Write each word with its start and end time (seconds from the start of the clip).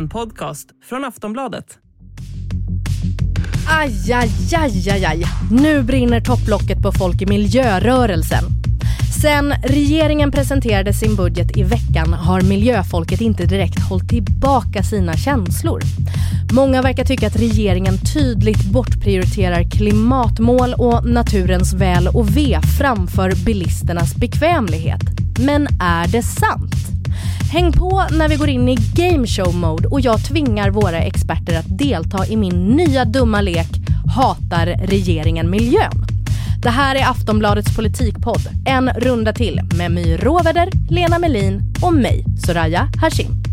En 0.00 0.08
podcast 0.08 0.68
från 0.88 1.04
Aftonbladet. 1.04 1.78
Aj, 3.80 4.12
aj, 4.12 4.30
aj, 4.56 4.90
aj, 4.90 5.04
aj. 5.04 5.24
Nu 5.50 5.82
brinner 5.82 6.20
topplocket 6.20 6.82
på 6.82 6.92
folk 6.92 7.22
i 7.22 7.26
miljörörelsen. 7.26 8.44
Sen 9.22 9.52
regeringen 9.52 10.30
presenterade 10.30 10.92
sin 10.92 11.16
budget 11.16 11.56
i 11.56 11.62
veckan 11.62 12.12
har 12.12 12.40
miljöfolket 12.40 13.20
inte 13.20 13.46
direkt 13.46 13.88
hållit 13.88 14.08
tillbaka 14.08 14.82
sina 14.82 15.16
känslor. 15.16 15.80
Många 16.52 16.82
verkar 16.82 17.04
tycka 17.04 17.26
att 17.26 17.40
regeringen 17.40 17.98
tydligt 18.14 18.64
bortprioriterar 18.64 19.70
klimatmål 19.70 20.74
och 20.74 21.08
naturens 21.08 21.72
väl 21.72 22.08
och 22.08 22.36
ve 22.36 22.60
framför 22.78 23.44
bilisternas 23.44 24.14
bekvämlighet. 24.16 25.02
Men 25.38 25.66
är 25.80 26.08
det 26.08 26.22
sant? 26.22 26.99
Häng 27.52 27.72
på 27.72 28.06
när 28.10 28.28
vi 28.28 28.36
går 28.36 28.48
in 28.48 28.68
i 28.68 28.74
game 28.74 29.26
show 29.26 29.54
mode 29.54 29.88
och 29.88 30.00
jag 30.00 30.24
tvingar 30.24 30.70
våra 30.70 30.98
experter 30.98 31.58
att 31.58 31.78
delta 31.78 32.26
i 32.26 32.36
min 32.36 32.66
nya 32.66 33.04
dumma 33.04 33.40
lek 33.40 33.68
Hatar 34.16 34.66
regeringen 34.66 35.50
miljön? 35.50 36.06
Det 36.62 36.70
här 36.70 36.96
är 36.96 37.10
Aftonbladets 37.10 37.76
politikpodd. 37.76 38.48
En 38.66 38.90
runda 38.90 39.32
till 39.32 39.60
med 39.78 39.92
My 39.92 40.16
Råväder, 40.16 40.68
Lena 40.90 41.18
Melin 41.18 41.74
och 41.82 41.94
mig, 41.94 42.24
Soraya 42.46 42.88
Hashim. 43.00 43.49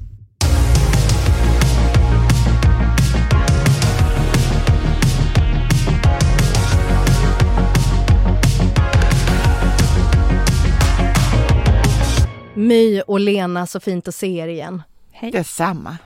My 12.67 13.01
och 13.01 13.19
Lena, 13.19 13.67
så 13.67 13.79
fint 13.79 14.07
att 14.07 14.15
se 14.15 14.37
er 14.37 14.47
igen. 14.47 14.81
Hej. 15.11 15.31
Detsamma. 15.31 15.97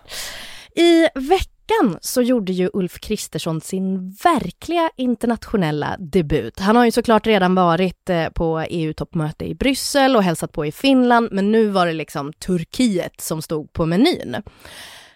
I 0.75 1.07
veckan 1.15 1.97
så 2.01 2.21
gjorde 2.21 2.51
ju 2.51 2.69
Ulf 2.73 2.99
Kristersson 2.99 3.61
sin 3.61 4.11
verkliga 4.23 4.89
internationella 4.97 5.95
debut. 5.99 6.59
Han 6.59 6.75
har 6.75 6.85
ju 6.85 6.91
såklart 6.91 7.27
redan 7.27 7.55
varit 7.55 8.09
eh, 8.09 8.29
på 8.29 8.65
EU-toppmöte 8.69 9.45
i 9.45 9.55
Bryssel 9.55 10.15
och 10.15 10.23
hälsat 10.23 10.51
på 10.51 10.65
i 10.65 10.71
Finland, 10.71 11.29
men 11.31 11.51
nu 11.51 11.67
var 11.67 11.87
det 11.87 11.93
liksom 11.93 12.33
Turkiet 12.33 13.21
som 13.21 13.41
stod 13.41 13.73
på 13.73 13.85
menyn. 13.85 14.35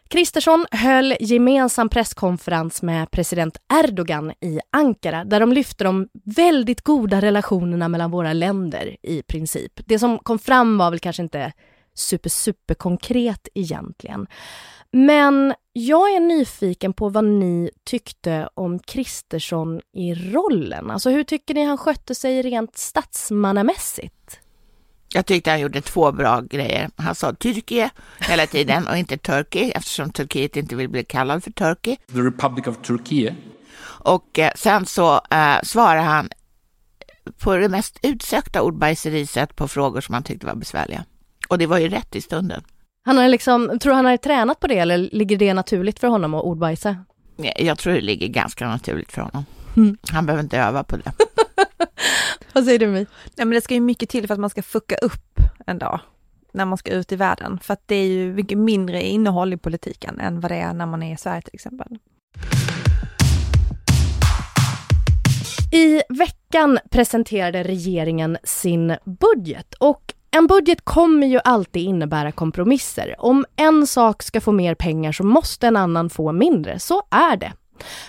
Kristersson 0.09 0.65
höll 0.71 1.13
gemensam 1.19 1.89
presskonferens 1.89 2.81
med 2.81 3.11
president 3.11 3.57
Erdogan 3.73 4.31
i 4.41 4.59
Ankara 4.71 5.23
där 5.25 5.39
de 5.39 5.53
lyfte 5.53 5.83
de 5.83 6.07
väldigt 6.23 6.81
goda 6.81 7.21
relationerna 7.21 7.87
mellan 7.87 8.11
våra 8.11 8.33
länder 8.33 8.97
i 9.01 9.23
princip. 9.23 9.71
Det 9.85 9.99
som 9.99 10.19
kom 10.19 10.39
fram 10.39 10.77
var 10.77 10.89
väl 10.89 10.99
kanske 10.99 11.23
inte 11.23 11.53
super, 11.93 12.29
super 12.29 12.73
konkret 12.73 13.47
egentligen. 13.53 14.27
Men 14.91 15.53
jag 15.73 16.15
är 16.15 16.19
nyfiken 16.19 16.93
på 16.93 17.09
vad 17.09 17.23
ni 17.23 17.69
tyckte 17.83 18.49
om 18.53 18.79
Kristersson 18.79 19.81
i 19.93 20.13
rollen. 20.13 20.91
Alltså 20.91 21.09
hur 21.09 21.23
tycker 21.23 21.53
ni 21.53 21.65
han 21.65 21.77
skötte 21.77 22.15
sig 22.15 22.41
rent 22.41 22.77
statsmannamässigt? 22.77 24.14
Jag 25.13 25.25
tyckte 25.25 25.49
han 25.49 25.59
gjorde 25.59 25.81
två 25.81 26.11
bra 26.11 26.41
grejer. 26.41 26.89
Han 26.95 27.15
sa 27.15 27.33
Turkiet 27.33 27.91
hela 28.19 28.47
tiden 28.47 28.87
och 28.87 28.97
inte 28.97 29.17
Turkey 29.17 29.71
eftersom 29.71 30.11
Turkiet 30.11 30.55
inte 30.55 30.75
vill 30.75 30.89
bli 30.89 31.03
kallad 31.03 31.43
för 31.43 31.51
Turkey. 31.51 31.95
The 31.95 32.19
Republic 32.19 32.67
of 32.67 32.77
Turkey. 32.81 33.31
Och 34.05 34.39
eh, 34.39 34.51
sen 34.55 34.85
så 34.85 35.21
eh, 35.31 35.57
svarade 35.63 36.01
han 36.01 36.29
på 37.37 37.55
det 37.55 37.69
mest 37.69 37.99
utsökta 38.03 38.61
ordbajseriset 38.61 39.55
på 39.55 39.67
frågor 39.67 40.01
som 40.01 40.13
han 40.13 40.23
tyckte 40.23 40.45
var 40.45 40.55
besvärliga. 40.55 41.05
Och 41.49 41.57
det 41.57 41.67
var 41.67 41.77
ju 41.77 41.89
rätt 41.89 42.15
i 42.15 42.21
stunden. 42.21 42.63
Han 43.05 43.17
har 43.17 43.27
liksom, 43.27 43.79
tror 43.79 43.93
han 43.93 44.05
har 44.05 44.17
tränat 44.17 44.59
på 44.59 44.67
det 44.67 44.77
eller 44.77 44.97
ligger 44.97 45.37
det 45.37 45.53
naturligt 45.53 45.99
för 45.99 46.07
honom 46.07 46.33
att 46.33 46.43
ordbajsa? 46.43 46.97
Jag 47.57 47.77
tror 47.77 47.93
det 47.93 48.01
ligger 48.01 48.27
ganska 48.27 48.67
naturligt 48.67 49.11
för 49.11 49.21
honom. 49.21 49.45
Mm. 49.77 49.97
Han 50.11 50.25
behöver 50.25 50.43
inte 50.43 50.57
öva 50.57 50.83
på 50.83 50.97
det. 50.97 51.11
Vad 52.55 52.65
säger 52.65 52.79
du 52.79 52.87
My? 52.87 53.05
Nej 53.35 53.45
men 53.45 53.49
det 53.49 53.61
ska 53.61 53.73
ju 53.73 53.79
mycket 53.79 54.09
till 54.09 54.27
för 54.27 54.33
att 54.33 54.39
man 54.39 54.49
ska 54.49 54.61
fucka 54.61 54.95
upp 54.95 55.39
en 55.65 55.79
dag 55.79 55.99
när 56.51 56.65
man 56.65 56.77
ska 56.77 56.91
ut 56.91 57.11
i 57.11 57.15
världen. 57.15 57.59
För 57.59 57.73
att 57.73 57.83
det 57.85 57.95
är 57.95 58.07
ju 58.07 58.33
mycket 58.33 58.57
mindre 58.57 59.01
innehåll 59.01 59.53
i 59.53 59.57
politiken 59.57 60.19
än 60.19 60.39
vad 60.39 60.51
det 60.51 60.55
är 60.55 60.73
när 60.73 60.85
man 60.85 61.03
är 61.03 61.13
i 61.13 61.17
Sverige 61.17 61.41
till 61.41 61.53
exempel. 61.53 61.97
I 65.71 66.01
veckan 66.09 66.79
presenterade 66.89 67.63
regeringen 67.63 68.37
sin 68.43 68.95
budget 69.05 69.73
och 69.73 70.13
en 70.31 70.47
budget 70.47 70.85
kommer 70.85 71.27
ju 71.27 71.39
alltid 71.43 71.83
innebära 71.83 72.31
kompromisser. 72.31 73.15
Om 73.17 73.45
en 73.55 73.87
sak 73.87 74.23
ska 74.23 74.41
få 74.41 74.51
mer 74.51 74.75
pengar 74.75 75.11
så 75.11 75.23
måste 75.23 75.67
en 75.67 75.75
annan 75.75 76.09
få 76.09 76.31
mindre. 76.31 76.79
Så 76.79 77.01
är 77.11 77.37
det. 77.37 77.53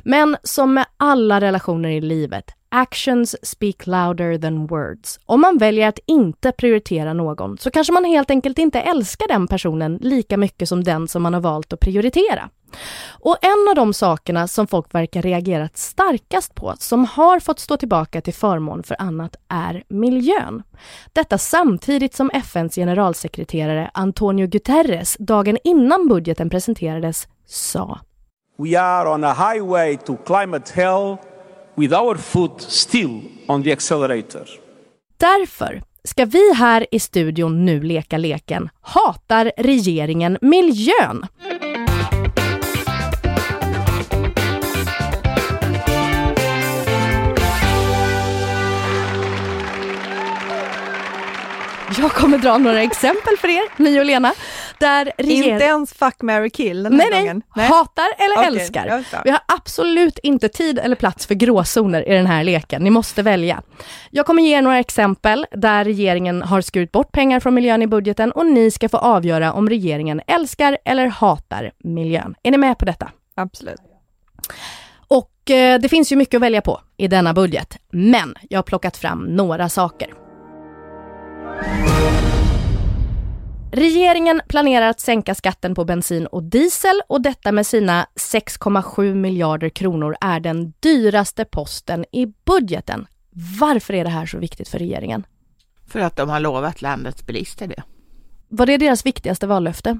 Men 0.03 0.37
som 0.43 0.75
med 0.75 0.87
alla 0.97 1.41
relationer 1.41 1.89
i 1.89 2.01
livet, 2.01 2.56
actions 2.69 3.37
speak 3.43 3.87
louder 3.87 4.39
than 4.39 4.67
words. 4.67 5.19
Om 5.27 5.41
man 5.41 5.59
väljer 5.59 5.89
att 5.89 5.99
inte 6.07 6.53
prioritera 6.53 7.13
någon 7.13 7.59
så 7.59 7.71
kanske 7.71 7.93
man 7.93 8.05
helt 8.05 8.31
enkelt 8.31 8.59
inte 8.59 8.81
älskar 8.81 9.29
den 9.29 9.47
personen 9.47 9.99
lika 10.01 10.37
mycket 10.37 10.69
som 10.69 10.85
den 10.85 11.09
som 11.09 11.23
man 11.23 11.35
har 11.35 11.41
valt 11.41 11.73
att 11.73 11.81
prioritera. 11.81 12.51
Och 13.09 13.37
en 13.43 13.69
av 13.69 13.75
de 13.75 13.93
sakerna 13.93 14.49
som 14.49 14.67
folk 14.67 14.95
verkar 14.95 15.23
reagerat 15.23 15.77
starkast 15.77 16.55
på, 16.55 16.75
som 16.79 17.05
har 17.05 17.41
fått 17.41 17.59
stå 17.59 17.77
tillbaka 17.77 18.21
till 18.21 18.35
förmån 18.35 18.83
för 18.83 18.97
annat, 18.99 19.37
är 19.49 19.85
miljön. 19.89 20.63
Detta 21.13 21.39
samtidigt 21.39 22.15
som 22.15 22.31
FNs 22.35 22.75
generalsekreterare 22.75 23.91
Antonio 23.95 24.47
Guterres 24.47 25.17
dagen 25.19 25.59
innan 25.65 26.09
budgeten 26.09 26.51
presenterades 26.51 27.29
sa 27.47 28.01
We 28.59 28.81
are 28.81 29.09
on 29.09 29.25
a 29.25 29.35
highway 29.35 29.97
to 29.97 30.17
climate 30.17 30.73
hell 30.75 31.17
with 31.77 31.93
our 31.93 32.15
foot 32.17 32.61
still 32.61 33.23
on 33.47 33.63
the 33.63 33.73
accelerator. 33.73 34.49
Därför 35.17 35.83
ska 36.05 36.25
vi 36.25 36.55
här 36.55 36.87
i 36.91 37.01
studion 37.01 37.65
nu 37.65 37.83
leka 37.83 38.19
leken 38.19 38.69
Hatar 38.81 39.53
regeringen 39.57 40.39
miljön? 40.41 41.27
Jag 51.99 52.13
kommer 52.13 52.39
dra 52.39 52.59
några 52.59 52.83
exempel 52.83 53.37
för 53.37 53.49
er, 53.49 53.83
My 53.83 54.01
och 54.01 54.05
Lena. 54.05 54.35
Där 54.79 55.13
regering... 55.19 55.53
Inte 55.53 55.65
ens 55.65 55.93
fuck, 55.93 56.23
marry, 56.23 56.51
kill 56.51 56.83
den 56.83 57.01
här 57.01 57.11
nej, 57.11 57.21
gången? 57.21 57.43
Nej, 57.57 57.67
hatar 57.67 58.07
eller 58.19 58.39
okay, 58.39 58.47
älskar. 58.47 59.05
Vi 59.25 59.31
har 59.31 59.41
absolut 59.47 60.19
inte 60.19 60.49
tid 60.49 60.79
eller 60.79 60.97
plats 60.97 61.27
för 61.27 61.35
gråzoner 61.35 62.09
i 62.09 62.15
den 62.15 62.27
här 62.27 62.45
leken. 62.45 62.83
Ni 62.83 62.91
måste 62.91 63.23
välja. 63.23 63.63
Jag 64.11 64.27
kommer 64.27 64.43
ge 64.43 64.57
er 64.59 64.63
några 64.63 64.79
exempel 64.79 65.47
där 65.53 65.85
regeringen 65.85 66.43
har 66.43 66.61
skurit 66.61 66.93
bort 66.93 67.13
pengar 67.13 67.41
från 67.41 67.55
miljön 67.55 67.83
i 67.83 67.87
budgeten 67.87 68.33
och 68.33 68.47
ni 68.47 68.71
ska 68.71 68.89
få 68.89 68.97
avgöra 68.97 69.53
om 69.53 69.69
regeringen 69.69 70.21
älskar 70.27 70.79
eller 70.85 71.07
hatar 71.07 71.73
miljön. 71.79 72.35
Är 72.43 72.51
ni 72.51 72.59
med 72.59 72.79
på 72.79 72.85
detta? 72.85 73.11
Absolut. 73.35 73.81
Och 75.09 75.51
eh, 75.51 75.81
det 75.81 75.89
finns 75.89 76.13
ju 76.13 76.17
mycket 76.17 76.35
att 76.35 76.43
välja 76.43 76.61
på 76.61 76.81
i 76.97 77.09
denna 77.09 77.35
budget, 77.35 77.79
men 77.91 78.35
jag 78.51 78.59
har 78.59 78.63
plockat 78.63 78.97
fram 78.97 79.25
några 79.25 79.69
saker. 79.69 80.09
Regeringen 83.73 84.41
planerar 84.49 84.89
att 84.89 85.01
sänka 85.01 85.35
skatten 85.35 85.75
på 85.75 85.85
bensin 85.85 86.27
och 86.27 86.43
diesel 86.43 87.03
och 87.09 87.21
detta 87.23 87.53
med 87.53 87.67
sina 87.67 88.07
6,7 88.15 89.15
miljarder 89.15 89.69
kronor 89.69 90.17
är 90.21 90.41
den 90.41 90.73
dyraste 90.81 91.45
posten 91.45 92.05
i 92.13 92.27
budgeten. 92.27 93.07
Varför 93.61 93.95
är 93.95 94.05
det 94.05 94.11
här 94.11 94.27
så 94.27 94.39
viktigt 94.39 94.69
för 94.69 94.79
regeringen? 94.79 95.27
För 95.87 96.01
att 96.01 96.17
de 96.17 96.29
har 96.29 96.41
lovat 96.41 96.83
landets 96.83 97.27
bilister 97.27 97.67
det. 97.67 97.83
Var 98.49 98.67
det 98.67 98.77
deras 98.77 99.07
viktigaste 99.07 99.47
vallöfte? 99.47 99.99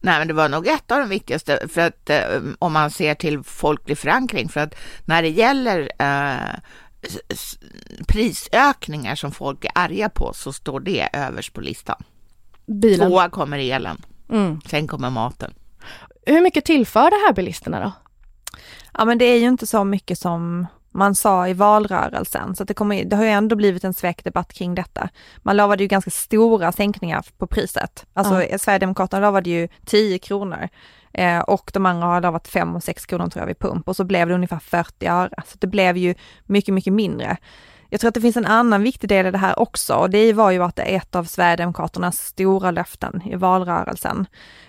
Nej, 0.00 0.18
men 0.18 0.28
det 0.28 0.34
var 0.34 0.48
nog 0.48 0.66
ett 0.66 0.90
av 0.90 0.98
de 0.98 1.08
viktigaste 1.08 1.68
för 1.68 1.80
att 1.80 2.10
eh, 2.10 2.18
om 2.58 2.72
man 2.72 2.90
ser 2.90 3.14
till 3.14 3.42
folklig 3.42 3.98
förankring 3.98 4.48
för 4.48 4.60
att 4.60 4.74
när 5.04 5.22
det 5.22 5.28
gäller 5.28 5.90
eh, 5.98 6.58
prisökningar 8.08 9.14
som 9.14 9.32
folk 9.32 9.64
är 9.64 9.72
arga 9.74 10.08
på 10.08 10.32
så 10.34 10.52
står 10.52 10.80
det 10.80 11.08
överst 11.12 11.52
på 11.52 11.60
listan. 11.60 12.02
Bilen. 12.70 13.08
Tvåa 13.08 13.30
kommer 13.30 13.58
elen, 13.58 14.02
mm. 14.30 14.60
sen 14.66 14.86
kommer 14.86 15.10
maten. 15.10 15.54
Hur 16.26 16.40
mycket 16.40 16.64
tillför 16.64 17.10
det 17.10 17.26
här 17.26 17.32
bilisterna 17.32 17.80
då? 17.80 17.92
Ja 18.98 19.04
men 19.04 19.18
det 19.18 19.24
är 19.24 19.38
ju 19.38 19.48
inte 19.48 19.66
så 19.66 19.84
mycket 19.84 20.18
som 20.18 20.66
man 20.92 21.14
sa 21.14 21.48
i 21.48 21.52
valrörelsen, 21.52 22.56
så 22.56 22.64
det, 22.64 22.74
kommer, 22.74 23.04
det 23.04 23.16
har 23.16 23.24
ju 23.24 23.30
ändå 23.30 23.56
blivit 23.56 23.84
en 23.84 23.94
svekdebatt 23.94 24.52
kring 24.52 24.74
detta. 24.74 25.08
Man 25.38 25.56
lovade 25.56 25.82
ju 25.82 25.88
ganska 25.88 26.10
stora 26.10 26.72
sänkningar 26.72 27.24
på 27.38 27.46
priset. 27.46 28.06
Alltså 28.12 28.42
ja. 28.42 28.58
Sverigedemokraterna 28.58 29.26
lovade 29.26 29.50
ju 29.50 29.68
10 29.84 30.18
kronor 30.18 30.68
eh, 31.12 31.38
och 31.38 31.70
de 31.74 31.86
andra 31.86 32.06
har 32.06 32.20
lovat 32.20 32.48
5 32.48 32.76
och 32.76 32.82
6 32.82 33.06
kronor 33.06 33.28
tror 33.28 33.42
jag 33.42 33.46
vid 33.46 33.58
pump 33.58 33.88
och 33.88 33.96
så 33.96 34.04
blev 34.04 34.28
det 34.28 34.34
ungefär 34.34 34.58
40 34.58 35.06
öre. 35.06 35.42
Så 35.46 35.58
det 35.60 35.66
blev 35.66 35.96
ju 35.96 36.14
mycket, 36.46 36.74
mycket 36.74 36.92
mindre. 36.92 37.36
Jag 37.90 38.00
tror 38.00 38.08
att 38.08 38.14
det 38.14 38.20
finns 38.20 38.36
en 38.36 38.46
annan 38.46 38.82
viktig 38.82 39.08
del 39.08 39.26
i 39.26 39.30
det 39.30 39.38
här 39.38 39.58
också 39.58 39.94
och 39.94 40.10
det 40.10 40.32
var 40.32 40.50
ju 40.50 40.62
att 40.62 40.76
det 40.76 40.82
är 40.82 40.96
ett 40.96 41.16
av 41.16 41.24
Sverigedemokraternas 41.24 42.18
stora 42.18 42.70
löften 42.70 43.22
i 43.24 43.36
valrörelsen. 43.36 44.26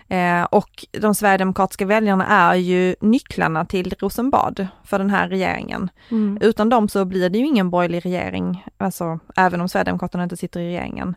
Eh, 0.07 0.43
och 0.43 0.85
de 0.91 1.15
sverigedemokratiska 1.15 1.85
väljarna 1.85 2.27
är 2.27 2.55
ju 2.55 2.95
nycklarna 3.01 3.65
till 3.65 3.93
Rosenbad 3.99 4.67
för 4.83 4.99
den 4.99 5.09
här 5.09 5.29
regeringen. 5.29 5.89
Mm. 6.11 6.37
Utan 6.41 6.69
dem 6.69 6.89
så 6.89 7.05
blir 7.05 7.29
det 7.29 7.37
ju 7.37 7.45
ingen 7.45 7.69
borgerlig 7.69 8.05
regering, 8.05 8.65
alltså 8.77 9.19
även 9.35 9.61
om 9.61 9.69
Sverigedemokraterna 9.69 10.23
inte 10.23 10.37
sitter 10.37 10.59
i 10.59 10.67
regeringen. 10.67 11.15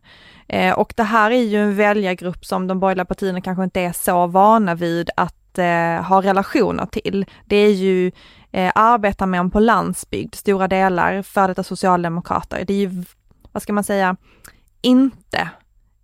Eh, 0.48 0.78
och 0.78 0.92
det 0.96 1.02
här 1.02 1.30
är 1.30 1.42
ju 1.42 1.62
en 1.62 1.76
väljargrupp 1.76 2.44
som 2.44 2.66
de 2.66 2.80
borgerliga 2.80 3.04
partierna 3.04 3.40
kanske 3.40 3.64
inte 3.64 3.80
är 3.80 3.92
så 3.92 4.26
vana 4.26 4.74
vid 4.74 5.10
att 5.16 5.58
eh, 5.58 6.02
ha 6.02 6.22
relationer 6.22 6.86
till. 6.86 7.26
Det 7.44 7.56
är 7.56 7.72
ju 7.72 8.12
eh, 8.54 8.72
arbetarmän 8.74 9.50
på 9.50 9.60
landsbygd, 9.60 10.34
stora 10.34 10.68
delar, 10.68 11.22
för 11.22 11.48
detta 11.48 11.62
socialdemokrater. 11.62 12.64
Det 12.64 12.72
är 12.72 12.78
ju, 12.78 13.04
vad 13.52 13.62
ska 13.62 13.72
man 13.72 13.84
säga, 13.84 14.16
inte 14.82 15.50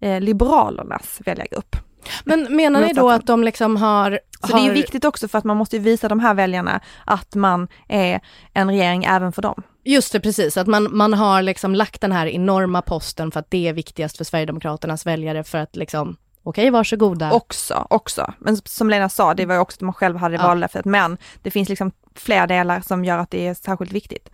eh, 0.01 0.21
Liberalernas 0.21 1.21
väljargrupp. 1.25 1.77
Men 2.25 2.57
menar 2.57 2.81
ni 2.81 2.93
då 2.93 3.11
att 3.11 3.27
de 3.27 3.45
liksom 3.45 3.77
har... 3.77 4.21
Så 4.47 4.53
har... 4.53 4.61
det 4.61 4.71
är 4.71 4.75
viktigt 4.75 5.05
också 5.05 5.29
för 5.29 5.39
att 5.39 5.45
man 5.45 5.57
måste 5.57 5.79
visa 5.79 6.09
de 6.09 6.21
här 6.21 6.35
väljarna 6.35 6.81
att 7.05 7.35
man 7.35 7.69
är 7.89 8.21
en 8.53 8.69
regering 8.69 9.05
även 9.05 9.33
för 9.33 9.43
dem. 9.43 9.63
Just 9.85 10.13
det, 10.13 10.21
precis. 10.21 10.57
Att 10.57 10.67
man, 10.67 10.97
man 10.97 11.15
har 11.15 11.43
liksom 11.43 11.75
lagt 11.75 12.01
den 12.01 12.13
här 12.13 12.27
enorma 12.27 12.83
posten 12.83 13.31
för 13.31 13.41
att 13.41 13.51
det 13.51 13.69
är 13.69 13.73
viktigast 13.73 14.17
för 14.17 14.25
Sverigedemokraternas 14.25 15.07
väljare 15.07 15.45
för 15.45 15.59
att 15.59 15.77
liksom 15.77 16.17
Okej, 16.51 16.63
okay, 16.63 16.71
varsågoda. 16.71 17.33
Också, 17.33 17.87
också. 17.91 18.33
Men 18.39 18.57
som 18.57 18.91
Lena 18.91 19.09
sa, 19.09 19.35
det 19.35 19.47
var 19.47 19.55
ju 19.55 19.61
också 19.61 19.77
att 19.77 19.81
man 19.81 19.93
själv 19.93 20.17
hade 20.17 20.35
ja. 20.35 20.43
vallöftet, 20.43 20.85
men 20.85 21.19
det 21.43 21.51
finns 21.51 21.69
liksom 21.69 21.93
fler 22.15 22.47
delar 22.47 22.81
som 22.81 23.05
gör 23.05 23.19
att 23.19 23.31
det 23.31 23.47
är 23.47 23.55
särskilt 23.55 23.93
viktigt. 23.93 24.29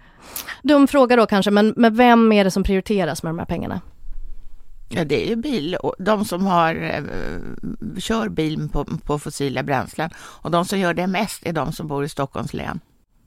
Dum 0.63 0.87
fråga 0.87 1.17
då 1.17 1.27
kanske, 1.27 1.51
men, 1.51 1.75
men 1.77 1.97
vem 1.97 2.33
är 2.33 2.45
det 2.45 2.51
som 2.51 2.63
prioriteras 2.63 3.23
med 3.23 3.31
de 3.31 3.39
här 3.39 3.47
pengarna? 3.47 3.81
Ja, 4.89 5.05
det 5.05 5.25
är 5.25 5.29
ju 5.29 5.37
bil, 5.37 5.77
de 5.99 6.25
som 6.25 6.47
har, 6.47 6.75
eh, 6.75 7.03
kör 7.99 8.29
bil 8.29 8.69
på, 8.73 8.85
på 8.85 9.19
fossila 9.19 9.63
bränslen. 9.63 10.11
Och 10.17 10.51
de 10.51 10.65
som 10.65 10.79
gör 10.79 10.95
det 10.95 11.07
mest 11.07 11.47
är 11.47 11.53
de 11.53 11.73
som 11.73 11.89
bor 11.89 12.05
i 12.05 12.09
Stockholms 12.09 12.55
län. 12.55 12.81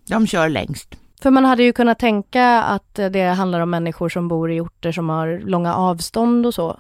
De 0.08 0.28
kör 0.28 0.50
längst. 0.50 0.96
För 1.22 1.32
man 1.32 1.46
hade 1.46 1.64
ju 1.64 1.74
kunnat 1.74 2.00
tänka 2.00 2.64
att 2.64 2.96
det 2.96 3.24
handlar 3.24 3.60
om 3.60 3.70
människor 3.70 4.10
som 4.10 4.28
bor 4.28 4.52
i 4.52 4.60
orter 4.60 4.92
som 4.92 5.10
har 5.10 5.42
långa 5.46 5.76
avstånd 5.76 6.46
och 6.46 6.54
så. 6.54 6.78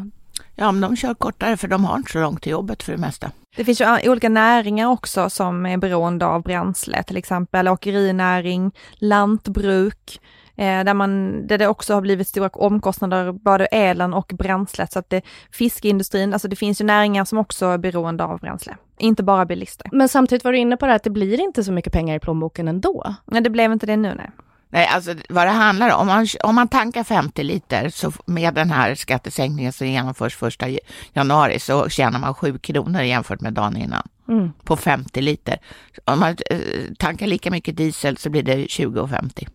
Ja, 0.56 0.72
men 0.72 0.82
de 0.82 0.96
kör 0.96 1.14
kortare 1.14 1.58
för 1.58 1.68
de 1.68 1.86
har 1.86 1.98
inte 1.98 2.12
så 2.12 2.20
långt 2.20 2.42
till 2.42 2.52
jobbet 2.52 2.84
för 2.84 2.92
det 2.92 2.98
mesta. 2.98 3.32
Det 3.56 3.66
finns 3.66 3.82
ju 3.82 4.12
olika 4.12 4.30
näringar 4.30 4.88
också 4.88 5.30
som 5.30 5.66
är 5.66 5.78
beroende 5.78 6.26
av 6.26 6.44
bränsle, 6.44 7.04
till 7.04 7.18
exempel 7.18 7.68
åkerinäring, 7.68 8.72
lantbruk, 8.94 10.22
eh, 10.56 10.84
där, 10.84 10.94
man, 10.94 11.48
där 11.48 11.58
det 11.58 11.68
också 11.68 11.94
har 11.94 12.02
blivit 12.02 12.28
stora 12.28 12.50
omkostnader, 12.50 13.32
både 13.32 13.66
elen 13.66 14.14
och 14.14 14.32
bränslet. 14.34 14.92
Så 14.92 15.00
att 15.00 15.10
det, 15.10 15.22
fiskeindustrin, 15.52 16.34
alltså 16.34 16.48
det 16.48 16.56
finns 16.56 16.82
ju 16.82 16.86
näringar 16.86 17.26
som 17.26 17.38
också 17.38 17.66
är 17.66 17.78
beroende 17.78 18.24
av 18.24 18.40
bränsle, 18.40 18.78
inte 18.98 19.24
bara 19.24 19.46
bilister. 19.46 19.90
Men 19.92 20.10
samtidigt 20.10 20.44
var 20.44 20.52
du 20.52 20.58
inne 20.58 20.78
på 20.78 20.86
det 20.86 20.94
att 20.94 21.04
det 21.04 21.10
blir 21.10 21.40
inte 21.40 21.64
så 21.64 21.72
mycket 21.72 21.94
pengar 21.94 22.16
i 22.16 22.20
plånboken 22.20 22.68
ändå. 22.68 23.16
Nej, 23.26 23.42
det 23.42 23.50
blev 23.50 23.72
inte 23.72 23.86
det 23.86 23.98
nu, 23.98 24.14
nej. 24.18 24.30
Nej, 24.72 24.88
alltså 24.88 25.16
vad 25.30 25.48
det 25.48 25.52
handlar 25.52 25.90
om, 25.90 26.02
om 26.02 26.08
man, 26.08 26.28
om 26.44 26.56
man 26.56 26.68
tankar 26.68 27.04
50 27.04 27.44
liter 27.44 27.90
så 27.90 28.12
med 28.26 28.54
den 28.54 28.72
här 28.72 28.96
skattesänkningen 28.96 29.74
som 29.74 29.88
genomförs 29.88 30.36
första 30.36 30.68
januari 31.14 31.60
så 31.60 31.90
tjänar 31.90 32.20
man 32.20 32.34
7 32.34 32.58
kronor 32.58 33.02
jämfört 33.02 33.42
med 33.42 33.54
dagen 33.54 33.78
innan. 33.78 34.08
Mm. 34.28 34.52
På 34.64 34.76
50 34.76 35.22
liter. 35.22 35.58
Om 36.06 36.20
man 36.20 36.36
eh, 36.50 36.60
tankar 36.98 37.28
lika 37.28 37.52
mycket 37.52 37.78
diesel 37.78 38.18
så 38.18 38.30
blir 38.30 38.44
det 38.44 38.56
20,50. 38.56 39.48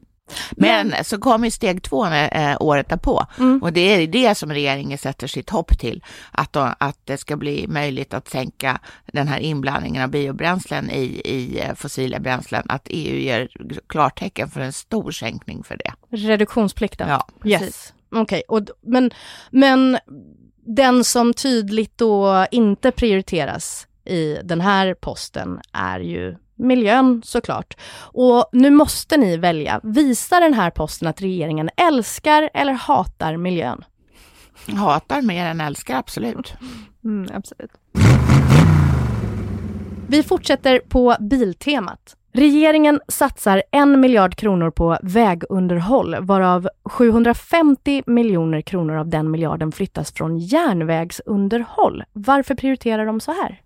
Men, 0.51 0.89
Men 0.89 1.05
så 1.05 1.19
kommer 1.19 1.51
steg 1.51 1.83
två 1.83 2.07
eh, 2.07 2.57
året 2.61 2.89
därpå 2.89 3.27
mm. 3.39 3.63
och 3.63 3.73
det 3.73 3.81
är 3.81 4.07
det 4.07 4.35
som 4.35 4.53
regeringen 4.53 4.99
sätter 4.99 5.27
sitt 5.27 5.51
hopp 5.51 5.79
till. 5.79 6.05
Att, 6.31 6.53
då, 6.53 6.75
att 6.79 6.99
det 7.05 7.17
ska 7.17 7.37
bli 7.37 7.67
möjligt 7.69 8.15
att 8.15 8.29
sänka 8.29 8.81
den 9.13 9.29
här 9.29 9.39
inblandningen 9.39 10.03
av 10.03 10.11
biobränslen 10.11 10.91
i, 10.91 11.21
i 11.25 11.61
eh, 11.61 11.75
fossila 11.75 12.21
bränslen. 12.21 12.63
Att 12.69 12.87
EU 12.91 13.17
ger 13.19 13.49
klartecken 13.87 14.49
för 14.51 14.61
en 14.61 14.73
stor 14.73 15.11
sänkning 15.11 15.65
för 15.65 15.77
det. 15.77 16.17
Reduktionsplikten? 16.17 17.09
Ja, 17.09 17.29
precis. 17.41 17.63
Yes. 17.63 17.93
Okej, 18.11 18.43
okay. 18.49 18.75
men, 18.81 19.11
men 19.51 19.99
den 20.67 21.05
som 21.05 21.35
tydligt 21.35 21.99
då 21.99 22.47
inte 22.51 22.91
prioriteras 22.91 23.87
i 24.05 24.39
den 24.45 24.61
här 24.61 24.95
posten 24.95 25.61
är 25.73 26.01
ju 26.01 26.37
miljön 26.57 27.23
såklart. 27.25 27.77
Och 27.97 28.45
nu 28.53 28.71
måste 28.71 29.17
ni 29.17 29.37
välja. 29.37 29.81
Visar 29.83 30.41
den 30.41 30.55
här 30.55 30.71
posten 30.71 31.09
att 31.09 31.23
regeringen 31.23 31.71
älskar 31.77 32.51
eller 32.55 32.73
hatar 32.73 33.37
miljön? 33.37 33.85
Hatar 34.77 35.23
mer 35.23 35.47
än 35.47 35.61
älskar, 35.61 35.99
absolut. 35.99 36.55
Mm, 37.05 37.29
absolut. 37.35 37.71
Vi 40.09 40.23
fortsätter 40.23 40.79
på 40.89 41.17
biltemat. 41.21 42.17
Regeringen 42.33 43.01
satsar 43.09 43.63
en 43.71 44.01
miljard 44.01 44.35
kronor 44.37 44.71
på 44.71 44.99
vägunderhåll, 45.03 46.17
varav 46.21 46.69
750 46.85 48.03
miljoner 48.07 48.61
kronor 48.61 48.97
av 48.97 49.09
den 49.09 49.31
miljarden 49.31 49.73
flyttas 49.73 50.13
från 50.13 50.39
järnvägsunderhåll. 50.39 52.05
Varför 52.13 52.55
prioriterar 52.55 53.07
de 53.07 53.21
så 53.21 53.33
här? 53.33 53.61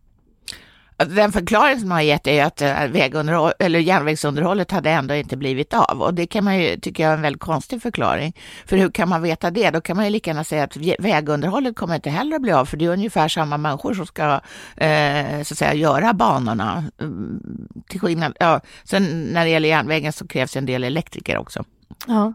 Den 1.07 1.33
förklaring 1.33 1.81
som 1.81 1.89
man 1.89 1.97
har 1.97 2.03
gett 2.03 2.27
är 2.27 2.45
att 2.45 2.63
eh, 2.63 2.87
vägunderhåll, 2.89 3.53
eller 3.59 3.79
järnvägsunderhållet 3.79 4.71
hade 4.71 4.91
ändå 4.91 5.15
inte 5.15 5.37
blivit 5.37 5.75
av 5.75 6.03
och 6.03 6.15
det 6.15 6.27
kan 6.27 6.45
man 6.45 6.59
ju 6.59 6.77
tycka 6.77 7.09
är 7.09 7.15
en 7.15 7.23
väldigt 7.23 7.43
konstig 7.43 7.83
förklaring. 7.83 8.37
För 8.67 8.77
hur 8.77 8.91
kan 8.91 9.09
man 9.09 9.23
veta 9.23 9.51
det? 9.51 9.71
Då 9.71 9.81
kan 9.81 9.97
man 9.97 10.05
ju 10.05 10.11
lika 10.11 10.31
gärna 10.31 10.45
säga 10.45 10.65
att 10.65 10.77
vägunderhållet 10.99 11.77
kommer 11.77 11.95
inte 11.95 12.11
heller 12.11 12.37
att 12.37 12.43
bli 12.43 12.53
av 12.53 12.65
för 12.65 12.77
det 12.77 12.85
är 12.85 12.89
ungefär 12.89 13.29
samma 13.29 13.57
människor 13.57 13.95
som 13.95 14.07
ska 14.07 14.41
eh, 14.77 15.43
så 15.43 15.55
att 15.55 15.59
säga 15.59 15.75
göra 15.75 16.13
banorna. 16.13 16.85
Mm, 17.01 17.41
till 17.89 18.01
skillnad, 18.01 18.37
ja, 18.41 18.61
sen 18.85 19.23
när 19.23 19.45
det 19.45 19.51
gäller 19.51 19.69
järnvägen 19.69 20.13
så 20.13 20.27
krävs 20.27 20.57
en 20.57 20.67
del 20.67 20.85
elektriker 20.85 21.39
också. 21.39 21.65
Ja. 22.07 22.35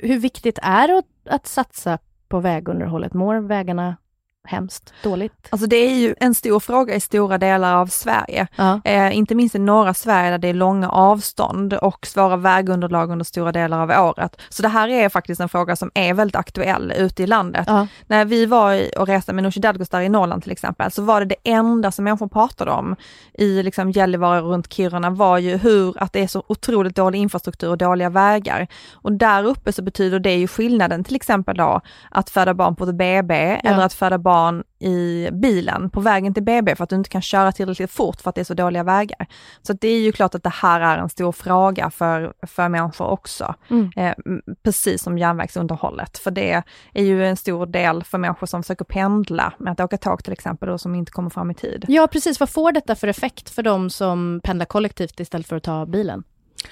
Hur 0.00 0.18
viktigt 0.18 0.58
är 0.62 0.88
det 0.88 1.02
att 1.30 1.46
satsa 1.46 1.98
på 2.28 2.40
vägunderhållet? 2.40 3.14
Mår 3.14 3.40
vägarna 3.40 3.96
hemskt 4.44 4.92
dåligt? 5.02 5.48
Alltså 5.50 5.66
det 5.66 5.76
är 5.76 5.94
ju 5.94 6.14
en 6.20 6.34
stor 6.34 6.60
fråga 6.60 6.94
i 6.94 7.00
stora 7.00 7.38
delar 7.38 7.74
av 7.74 7.86
Sverige. 7.86 8.46
Ja. 8.56 8.80
Eh, 8.84 9.16
inte 9.16 9.34
minst 9.34 9.54
i 9.54 9.58
norra 9.58 9.94
Sverige 9.94 10.30
där 10.30 10.38
det 10.38 10.48
är 10.48 10.54
långa 10.54 10.88
avstånd 10.88 11.72
och 11.74 12.06
svåra 12.06 12.36
vägunderlag 12.36 13.10
under 13.10 13.24
stora 13.24 13.52
delar 13.52 13.80
av 13.82 14.06
året. 14.08 14.40
Så 14.48 14.62
det 14.62 14.68
här 14.68 14.88
är 14.88 15.08
faktiskt 15.08 15.40
en 15.40 15.48
fråga 15.48 15.76
som 15.76 15.90
är 15.94 16.14
väldigt 16.14 16.36
aktuell 16.36 16.92
ute 16.96 17.22
i 17.22 17.26
landet. 17.26 17.64
Ja. 17.66 17.86
När 18.06 18.24
vi 18.24 18.46
var 18.46 18.98
och 18.98 19.06
reste 19.06 19.32
med 19.32 19.44
Nooshi 19.44 19.60
Dadgostar 19.60 20.00
i 20.00 20.08
Norrland 20.08 20.42
till 20.42 20.52
exempel, 20.52 20.90
så 20.90 21.02
var 21.02 21.20
det 21.20 21.26
det 21.26 21.50
enda 21.50 21.92
som 21.92 22.04
människor 22.04 22.28
pratade 22.28 22.70
om 22.70 22.96
i 23.34 23.62
liksom 23.62 23.90
Gällivare 23.90 24.40
runt 24.40 24.72
Kiruna 24.72 25.10
var 25.10 25.38
ju 25.38 25.56
hur 25.56 26.02
att 26.02 26.12
det 26.12 26.20
är 26.20 26.26
så 26.26 26.44
otroligt 26.46 26.96
dålig 26.96 27.18
infrastruktur 27.18 27.68
och 27.68 27.78
dåliga 27.78 28.10
vägar. 28.10 28.66
Och 28.92 29.12
där 29.12 29.44
uppe 29.44 29.72
så 29.72 29.82
betyder 29.82 30.18
det 30.18 30.34
ju 30.34 30.48
skillnaden 30.48 31.04
till 31.04 31.16
exempel 31.16 31.56
då 31.56 31.80
att 32.10 32.30
föda 32.30 32.54
barn 32.54 32.76
på 32.76 32.84
ett 32.84 32.94
BB 32.94 33.60
ja. 33.62 33.70
eller 33.70 33.84
att 33.84 33.92
föda 33.92 34.18
barn 34.18 34.29
barn 34.30 34.62
i 34.78 35.28
bilen 35.32 35.90
på 35.90 36.00
vägen 36.00 36.34
till 36.34 36.42
BB 36.42 36.76
för 36.76 36.84
att 36.84 36.90
du 36.90 36.96
inte 36.96 37.10
kan 37.10 37.22
köra 37.22 37.52
tillräckligt 37.52 37.90
fort 37.90 38.20
för 38.20 38.28
att 38.28 38.34
det 38.34 38.40
är 38.40 38.44
så 38.44 38.54
dåliga 38.54 38.82
vägar. 38.82 39.26
Så 39.62 39.72
det 39.72 39.88
är 39.88 40.00
ju 40.00 40.12
klart 40.12 40.34
att 40.34 40.42
det 40.42 40.54
här 40.54 40.80
är 40.80 40.98
en 40.98 41.08
stor 41.08 41.32
fråga 41.32 41.90
för, 41.90 42.32
för 42.46 42.68
människor 42.68 43.06
också. 43.06 43.54
Mm. 43.70 43.90
Eh, 43.96 44.14
precis 44.62 45.02
som 45.02 45.18
järnvägsunderhållet, 45.18 46.18
för 46.18 46.30
det 46.30 46.62
är 46.94 47.02
ju 47.02 47.26
en 47.26 47.36
stor 47.36 47.66
del 47.66 48.04
för 48.04 48.18
människor 48.18 48.46
som 48.46 48.62
försöker 48.62 48.84
pendla 48.84 49.52
med 49.58 49.72
att 49.72 49.80
åka 49.80 49.96
tåg 49.96 50.24
till 50.24 50.32
exempel 50.32 50.68
och 50.68 50.80
som 50.80 50.94
inte 50.94 51.12
kommer 51.12 51.30
fram 51.30 51.50
i 51.50 51.54
tid. 51.54 51.84
Ja 51.88 52.06
precis, 52.06 52.40
vad 52.40 52.48
får 52.48 52.72
detta 52.72 52.94
för 52.94 53.08
effekt 53.08 53.50
för 53.50 53.62
de 53.62 53.90
som 53.90 54.40
pendlar 54.44 54.66
kollektivt 54.66 55.20
istället 55.20 55.46
för 55.46 55.56
att 55.56 55.62
ta 55.62 55.86
bilen? 55.86 56.24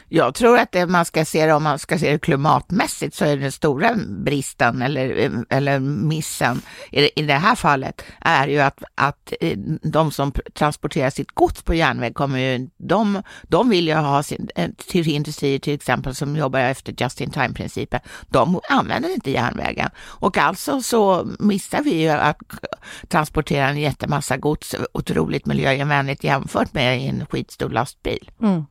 Jag 0.08 0.34
tror 0.34 0.58
att 0.58 0.72
det 0.72 0.86
man 0.86 1.04
ska 1.04 1.24
se 1.24 1.46
det, 1.46 1.52
om 1.52 1.62
man 1.62 1.78
ska 1.78 1.98
se 1.98 2.12
det 2.12 2.18
klimatmässigt, 2.18 3.14
så 3.14 3.24
är 3.24 3.36
den 3.36 3.52
stora 3.52 3.94
bristen 4.08 4.82
eller, 4.82 5.30
eller 5.50 5.78
missen 5.78 6.62
i, 6.90 7.20
i 7.20 7.22
det 7.22 7.34
här 7.34 7.54
fallet 7.54 8.04
är 8.20 8.48
ju 8.48 8.58
att, 8.58 8.82
att 8.94 9.32
eh, 9.40 9.58
de 9.82 10.10
som 10.10 10.32
transporterar 10.54 11.10
sitt 11.10 11.34
gods 11.34 11.62
på 11.62 11.74
järnväg 11.74 12.14
kommer 12.14 12.38
ju, 12.38 12.68
de, 12.76 13.22
de 13.42 13.68
vill 13.68 13.88
ju 13.88 13.94
ha 13.94 14.22
sin, 14.22 14.48
eh, 14.54 14.70
till 14.88 15.08
industrier 15.08 15.58
till 15.58 15.74
exempel 15.74 16.14
som 16.14 16.36
jobbar 16.36 16.60
efter 16.60 16.94
just 16.98 17.20
in 17.20 17.30
time-principen, 17.30 18.00
de 18.28 18.60
använder 18.68 19.14
inte 19.14 19.30
järnvägen. 19.30 19.90
Och 19.98 20.38
alltså 20.38 20.82
så 20.82 21.28
missar 21.38 21.82
vi 21.82 22.02
ju 22.02 22.08
att 22.08 22.38
transportera 23.08 23.68
en 23.68 23.78
jättemassa 23.78 24.36
gods 24.36 24.74
otroligt 24.92 25.46
miljövänligt 25.46 26.24
jämfört 26.24 26.74
med 26.74 26.98
en 26.98 27.26
skitstor 27.26 27.70
lastbil. 27.70 28.30
Mm. 28.42 28.64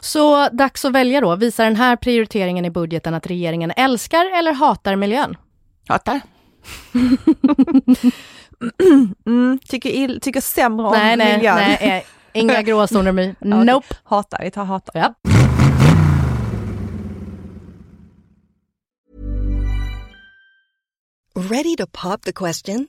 Så 0.00 0.48
dags 0.48 0.84
att 0.84 0.92
välja 0.92 1.20
då. 1.20 1.36
Visar 1.36 1.64
den 1.64 1.76
här 1.76 1.96
prioriteringen 1.96 2.64
i 2.64 2.70
budgeten 2.70 3.14
att 3.14 3.26
regeringen 3.26 3.72
älskar 3.76 4.38
eller 4.38 4.52
hatar 4.52 4.96
miljön? 4.96 5.36
Hatar. 5.88 6.20
mm, 9.26 9.58
tycker, 9.68 10.20
tycker 10.20 10.40
sämre 10.40 10.86
om 10.86 10.92
nej, 10.92 11.16
nej, 11.16 11.36
miljön. 11.36 11.56
Nej, 11.56 11.78
nej, 11.80 12.06
inga 12.32 12.62
gråzoner. 12.62 13.34
nope. 13.64 13.94
Hatar, 14.04 14.38
vi 14.42 14.50
tar 14.50 14.64
hatar. 14.64 15.00
Ja. 15.00 15.14
Ready 21.36 21.76
to 21.76 21.86
pop 21.86 22.22
the 22.22 22.32
question? 22.32 22.88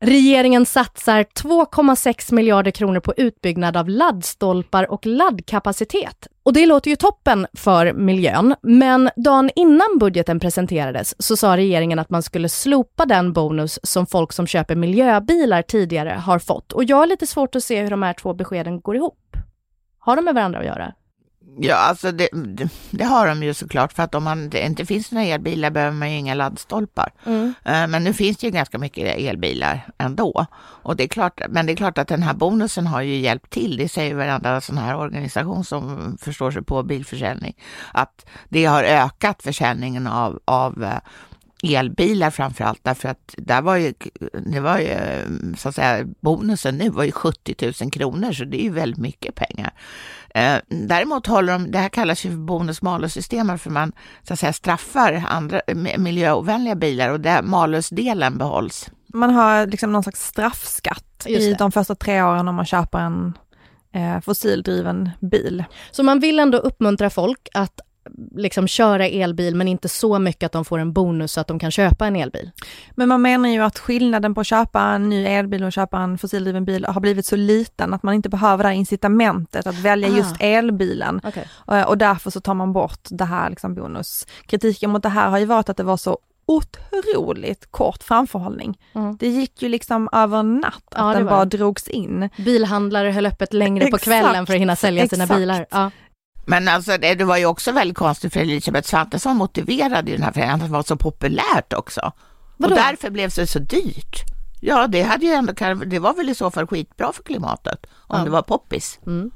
Regeringen 0.00 0.66
satsar 0.66 1.22
2,6 1.22 2.34
miljarder 2.34 2.70
kronor 2.70 3.00
på 3.00 3.14
utbyggnad 3.16 3.76
av 3.76 3.88
laddstolpar 3.88 4.90
och 4.90 5.06
laddkapacitet. 5.06 6.26
Och 6.42 6.52
det 6.52 6.66
låter 6.66 6.90
ju 6.90 6.96
toppen 6.96 7.46
för 7.52 7.92
miljön, 7.92 8.54
men 8.62 9.10
dagen 9.16 9.50
innan 9.56 9.98
budgeten 10.00 10.40
presenterades 10.40 11.22
så 11.22 11.36
sa 11.36 11.56
regeringen 11.56 11.98
att 11.98 12.10
man 12.10 12.22
skulle 12.22 12.48
slopa 12.48 13.06
den 13.06 13.32
bonus 13.32 13.78
som 13.82 14.06
folk 14.06 14.32
som 14.32 14.46
köper 14.46 14.76
miljöbilar 14.76 15.62
tidigare 15.62 16.10
har 16.10 16.38
fått. 16.38 16.72
Och 16.72 16.84
jag 16.84 16.96
har 16.96 17.06
lite 17.06 17.26
svårt 17.26 17.54
att 17.54 17.64
se 17.64 17.82
hur 17.82 17.90
de 17.90 18.02
här 18.02 18.12
två 18.12 18.34
beskeden 18.34 18.80
går 18.80 18.96
ihop. 18.96 19.36
Har 19.98 20.16
de 20.16 20.24
med 20.24 20.34
varandra 20.34 20.58
att 20.58 20.66
göra? 20.66 20.92
Ja, 21.60 21.74
alltså 21.74 22.12
det, 22.12 22.28
det, 22.90 23.04
har 23.04 23.26
de 23.26 23.42
ju 23.42 23.54
såklart 23.54 23.92
för 23.92 24.02
att 24.02 24.14
om 24.14 24.24
man, 24.24 24.50
det 24.50 24.66
inte 24.66 24.86
finns 24.86 25.12
några 25.12 25.26
elbilar 25.26 25.70
behöver 25.70 25.96
man 25.96 26.12
ju 26.12 26.18
inga 26.18 26.34
laddstolpar. 26.34 27.12
Mm. 27.26 27.54
Eh, 27.64 27.86
men 27.86 28.04
nu 28.04 28.12
finns 28.12 28.36
det 28.36 28.46
ju 28.46 28.50
ganska 28.50 28.78
mycket 28.78 29.18
elbilar 29.18 29.90
ändå. 29.98 30.46
Och 30.60 30.96
det 30.96 31.04
är 31.04 31.08
klart, 31.08 31.40
men 31.48 31.66
det 31.66 31.72
är 31.72 31.76
klart 31.76 31.98
att 31.98 32.08
den 32.08 32.22
här 32.22 32.34
bonusen 32.34 32.86
har 32.86 33.02
ju 33.02 33.16
hjälpt 33.16 33.50
till. 33.50 33.76
Det 33.76 33.88
säger 33.88 34.14
varenda 34.14 34.60
sån 34.60 34.78
här 34.78 34.96
organisation 34.96 35.64
som 35.64 36.16
förstår 36.20 36.50
sig 36.50 36.62
på 36.62 36.82
bilförsäljning. 36.82 37.56
Att 37.92 38.26
det 38.48 38.64
har 38.64 38.84
ökat 38.84 39.42
försäljningen 39.42 40.06
av, 40.06 40.40
av 40.44 40.84
eh, 40.84 40.98
elbilar 41.62 42.30
framför 42.30 42.64
allt 42.64 42.84
därför 42.84 43.08
att 43.08 43.34
där 43.36 43.62
var 43.62 43.76
ju, 43.76 43.94
det 44.46 44.60
var 44.60 44.78
ju 44.78 44.96
så 45.56 45.68
att 45.68 45.74
säga 45.74 46.04
bonusen 46.20 46.78
nu 46.78 46.90
var 46.90 47.04
ju 47.04 47.12
70 47.12 47.72
000 47.82 47.90
kronor 47.90 48.32
så 48.32 48.44
det 48.44 48.60
är 48.60 48.64
ju 48.64 48.70
väldigt 48.70 49.00
mycket 49.00 49.34
pengar. 49.34 49.72
Eh, 50.34 50.56
däremot 50.68 51.26
håller 51.26 51.52
de, 51.52 51.70
det 51.70 51.78
här 51.78 51.88
kallas 51.88 52.24
ju 52.24 52.30
för 52.30 52.36
bonus-malus-system 52.36 53.58
för 53.58 53.70
man 53.70 53.92
så 54.22 54.32
att 54.32 54.38
säga 54.38 54.52
straffar 54.52 55.24
andra 55.28 55.60
miljöovänliga 55.96 56.74
bilar 56.74 57.10
och 57.10 57.20
där 57.20 57.42
malusdelen 57.42 58.38
behålls. 58.38 58.90
Man 59.14 59.30
har 59.30 59.66
liksom 59.66 59.92
någon 59.92 60.02
slags 60.02 60.26
straffskatt 60.26 61.26
i 61.26 61.54
de 61.54 61.72
första 61.72 61.94
tre 61.94 62.22
åren 62.22 62.48
om 62.48 62.54
man 62.54 62.66
köper 62.66 62.98
en 62.98 63.38
eh, 63.92 64.20
fossildriven 64.20 65.10
bil. 65.20 65.64
Så 65.90 66.02
man 66.02 66.20
vill 66.20 66.38
ändå 66.38 66.58
uppmuntra 66.58 67.10
folk 67.10 67.48
att 67.54 67.80
liksom 68.36 68.68
köra 68.68 69.06
elbil 69.06 69.54
men 69.54 69.68
inte 69.68 69.88
så 69.88 70.18
mycket 70.18 70.46
att 70.46 70.52
de 70.52 70.64
får 70.64 70.78
en 70.78 70.92
bonus 70.92 71.32
så 71.32 71.40
att 71.40 71.46
de 71.46 71.58
kan 71.58 71.70
köpa 71.70 72.06
en 72.06 72.16
elbil. 72.16 72.50
Men 72.94 73.08
man 73.08 73.22
menar 73.22 73.48
ju 73.48 73.60
att 73.60 73.78
skillnaden 73.78 74.34
på 74.34 74.40
att 74.40 74.46
köpa 74.46 74.80
en 74.80 75.08
ny 75.08 75.26
elbil 75.26 75.64
och 75.64 75.72
köpa 75.72 75.98
en 75.98 76.18
fossildriven 76.18 76.64
bil 76.64 76.84
har 76.84 77.00
blivit 77.00 77.26
så 77.26 77.36
liten 77.36 77.94
att 77.94 78.02
man 78.02 78.14
inte 78.14 78.28
behöver 78.28 78.64
det 78.64 78.68
här 78.68 78.76
incitamentet 78.76 79.66
att 79.66 79.78
välja 79.78 80.08
just 80.08 80.36
elbilen. 80.40 81.20
Okay. 81.24 81.44
Och, 81.50 81.88
och 81.88 81.98
därför 81.98 82.30
så 82.30 82.40
tar 82.40 82.54
man 82.54 82.72
bort 82.72 83.08
det 83.10 83.24
här 83.24 83.50
liksom 83.50 83.74
bonus. 83.74 84.26
Kritiken 84.46 84.90
mot 84.90 85.02
det 85.02 85.08
här 85.08 85.30
har 85.30 85.38
ju 85.38 85.44
varit 85.44 85.68
att 85.68 85.76
det 85.76 85.82
var 85.82 85.96
så 85.96 86.18
otroligt 86.48 87.70
kort 87.70 88.02
framförhållning. 88.02 88.78
Mm. 88.94 89.16
Det 89.16 89.28
gick 89.28 89.62
ju 89.62 89.68
liksom 89.68 90.08
över 90.12 90.42
natt 90.42 90.74
att 90.90 90.98
ja, 90.98 91.14
den 91.14 91.26
bara 91.26 91.44
drogs 91.44 91.88
in. 91.88 92.28
Bilhandlare 92.36 93.10
höll 93.10 93.26
öppet 93.26 93.52
längre 93.52 93.90
på 93.90 93.98
kvällen 93.98 94.46
för 94.46 94.54
att 94.54 94.60
hinna 94.60 94.76
sälja 94.76 95.08
sina 95.08 95.24
Exakt. 95.24 95.38
bilar. 95.38 95.66
Ja. 95.70 95.90
Men 96.48 96.68
alltså 96.68 96.98
det, 96.98 97.14
det, 97.14 97.24
var 97.24 97.36
ju 97.36 97.46
också 97.46 97.72
väldigt 97.72 97.96
konstigt 97.96 98.32
för 98.32 98.40
Elisabeth 98.40 98.88
Svantesson 98.88 99.36
motiverade 99.36 100.10
ju 100.10 100.16
den 100.16 100.24
här 100.24 100.32
förändringen 100.32 100.60
att 100.60 100.70
det 100.70 100.72
var 100.72 100.82
så 100.82 100.96
populärt 100.96 101.72
också. 101.72 102.12
Vadå? 102.56 102.74
Och 102.74 102.80
därför 102.80 103.10
blev 103.10 103.30
det 103.36 103.46
så 103.46 103.58
dyrt. 103.58 104.24
Ja, 104.60 104.86
det, 104.86 105.02
hade 105.02 105.26
ju 105.26 105.32
ändå, 105.32 105.52
det 105.86 105.98
var 105.98 106.14
väl 106.14 106.28
i 106.28 106.34
så 106.34 106.50
fall 106.50 106.66
skitbra 106.66 107.12
för 107.12 107.22
klimatet 107.22 107.86
om 107.96 108.18
ja. 108.18 108.24
det 108.24 108.30
var 108.30 108.42
poppis. 108.42 108.98
Mm. 109.06 109.30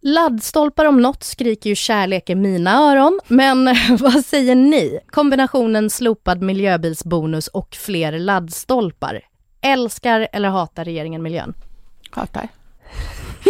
Laddstolpar 0.00 0.84
om 0.84 1.02
något 1.02 1.22
skriker 1.24 1.70
ju 1.70 1.76
kärlek 1.76 2.30
i 2.30 2.34
mina 2.34 2.90
öron, 2.90 3.20
men 3.28 3.76
vad 3.98 4.24
säger 4.24 4.54
ni? 4.54 5.00
Kombinationen 5.10 5.90
slopad 5.90 6.42
miljöbilsbonus 6.42 7.48
och 7.48 7.76
fler 7.80 8.18
laddstolpar. 8.18 9.20
Älskar 9.60 10.28
eller 10.32 10.48
hatar 10.48 10.84
regeringen 10.84 11.22
miljön? 11.22 11.54
Hatar. 12.10 12.48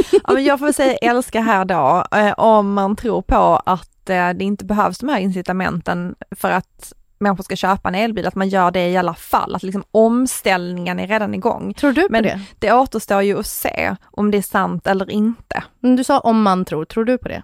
ja, 0.12 0.32
men 0.32 0.44
jag 0.44 0.58
får 0.58 0.72
säga 0.72 0.96
älska 0.96 1.40
här 1.40 1.64
då, 1.64 2.04
eh, 2.18 2.32
om 2.32 2.72
man 2.72 2.96
tror 2.96 3.22
på 3.22 3.62
att 3.66 4.10
eh, 4.10 4.30
det 4.30 4.44
inte 4.44 4.64
behövs 4.64 4.98
de 4.98 5.08
här 5.08 5.20
incitamenten 5.20 6.14
för 6.30 6.50
att 6.50 6.92
människor 7.20 7.44
ska 7.44 7.56
köpa 7.56 7.88
en 7.88 7.94
elbil, 7.94 8.26
att 8.26 8.34
man 8.34 8.48
gör 8.48 8.70
det 8.70 8.88
i 8.88 8.96
alla 8.96 9.14
fall, 9.14 9.54
att 9.54 9.62
liksom 9.62 9.84
omställningen 9.90 10.98
är 10.98 11.06
redan 11.06 11.34
igång. 11.34 11.74
Tror 11.74 11.92
du 11.92 12.02
på 12.02 12.12
Men 12.12 12.22
det? 12.22 12.40
Det 12.58 12.72
återstår 12.72 13.22
ju 13.22 13.38
att 13.38 13.46
se 13.46 13.96
om 14.02 14.30
det 14.30 14.38
är 14.38 14.42
sant 14.42 14.86
eller 14.86 15.10
inte. 15.10 15.62
Du 15.80 16.04
sa 16.04 16.20
om 16.20 16.42
man 16.42 16.64
tror, 16.64 16.84
tror 16.84 17.04
du 17.04 17.18
på 17.18 17.28
det? 17.28 17.42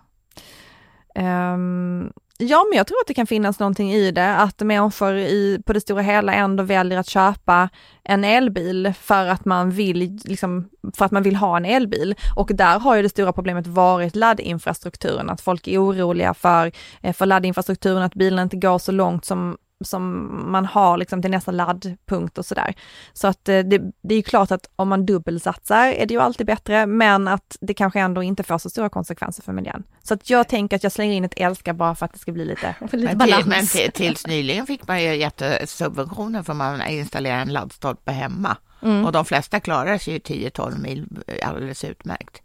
Um, 1.23 2.13
Ja, 2.39 2.65
men 2.71 2.77
jag 2.77 2.87
tror 2.87 2.97
att 3.01 3.07
det 3.07 3.15
kan 3.15 3.27
finnas 3.27 3.59
någonting 3.59 3.93
i 3.93 4.11
det, 4.11 4.37
att 4.37 4.61
människor 4.61 5.17
i, 5.17 5.63
på 5.67 5.73
det 5.73 5.81
stora 5.81 6.03
hela 6.03 6.35
ändå 6.35 6.63
väljer 6.63 6.99
att 6.99 7.09
köpa 7.09 7.69
en 8.05 8.25
elbil 8.25 8.93
för 9.01 9.27
att 9.27 9.45
man 9.45 9.71
vill, 9.71 10.21
liksom, 10.25 10.69
för 10.97 11.05
att 11.05 11.13
man 11.13 11.23
vill 11.23 11.37
ha 11.37 11.57
en 11.57 11.65
elbil. 11.65 12.15
Och 12.37 12.51
där 12.55 12.79
har 12.79 12.97
ju 12.97 13.03
det 13.03 13.09
stora 13.09 13.33
problemet 13.33 13.67
varit 13.67 14.17
laddinfrastrukturen, 14.17 15.31
att 15.31 15.41
folk 15.41 15.69
är 15.69 15.79
oroliga 15.79 16.35
för, 16.35 16.73
eh, 17.03 17.13
för 17.13 17.27
laddinfrastrukturen, 17.27 18.03
att 18.03 18.15
bilen 18.15 18.39
inte 18.39 18.57
går 18.57 18.79
så 18.79 18.93
långt 18.93 19.25
som 19.25 19.57
som 19.85 20.31
man 20.53 20.67
har 20.67 20.97
liksom 20.97 21.23
till 21.23 21.31
nästa 21.31 21.51
laddpunkt 21.51 22.39
och 22.39 22.47
sådär. 22.47 22.75
Så 23.13 23.29
att 23.29 23.49
eh, 23.49 23.59
det, 23.59 23.79
det 24.03 24.15
är 24.15 24.17
ju 24.17 24.23
klart 24.23 24.51
att 24.51 24.71
om 24.77 24.89
man 24.89 25.07
dubbelsatsar 25.07 25.87
är 25.87 26.07
det 26.07 26.15
ju 26.15 26.21
alltid 26.21 26.47
bättre, 26.47 26.87
men 26.87 27.29
att 27.29 27.57
det 27.61 27.75
kanske 27.75 28.01
ändå 28.01 28.23
inte 28.23 28.43
får 28.43 28.59
så 28.59 28.71
stora 28.71 28.89
konsekvenser 28.89 29.43
för 29.43 29.53
miljön. 29.53 29.83
Så 30.03 30.15
att 30.15 30.31
jag 30.31 30.49
tänker 30.49 30.77
att 30.77 30.83
jag 30.83 30.93
slänger 30.93 31.15
in 31.15 31.25
ett 31.25 31.35
älskar 31.37 31.73
bara 31.73 31.95
för 31.95 32.07
att 32.07 32.13
det 32.13 32.19
ska 32.19 32.33
bli 32.33 32.45
lite, 32.45 32.75
lite 32.93 32.97
men 33.07 33.19
balans. 33.19 33.47
men 33.47 33.67
till, 33.67 33.93
tills 33.93 34.27
nyligen 34.27 34.67
fick 34.67 34.89
man 34.89 35.03
ju 35.03 35.17
jättesubventioner 35.17 36.43
för 36.43 36.55
man 36.55 36.87
installerar 36.87 37.39
en 37.39 37.53
laddstolpe 37.53 38.13
hemma. 38.13 38.57
Mm. 38.83 39.05
Och 39.05 39.13
de 39.13 39.25
flesta 39.25 39.61
klarar 39.61 39.99
sig 39.99 40.13
ju 40.13 40.19
10-12 40.19 40.79
mil 40.79 41.07
alldeles 41.43 41.85
utmärkt. 41.85 42.43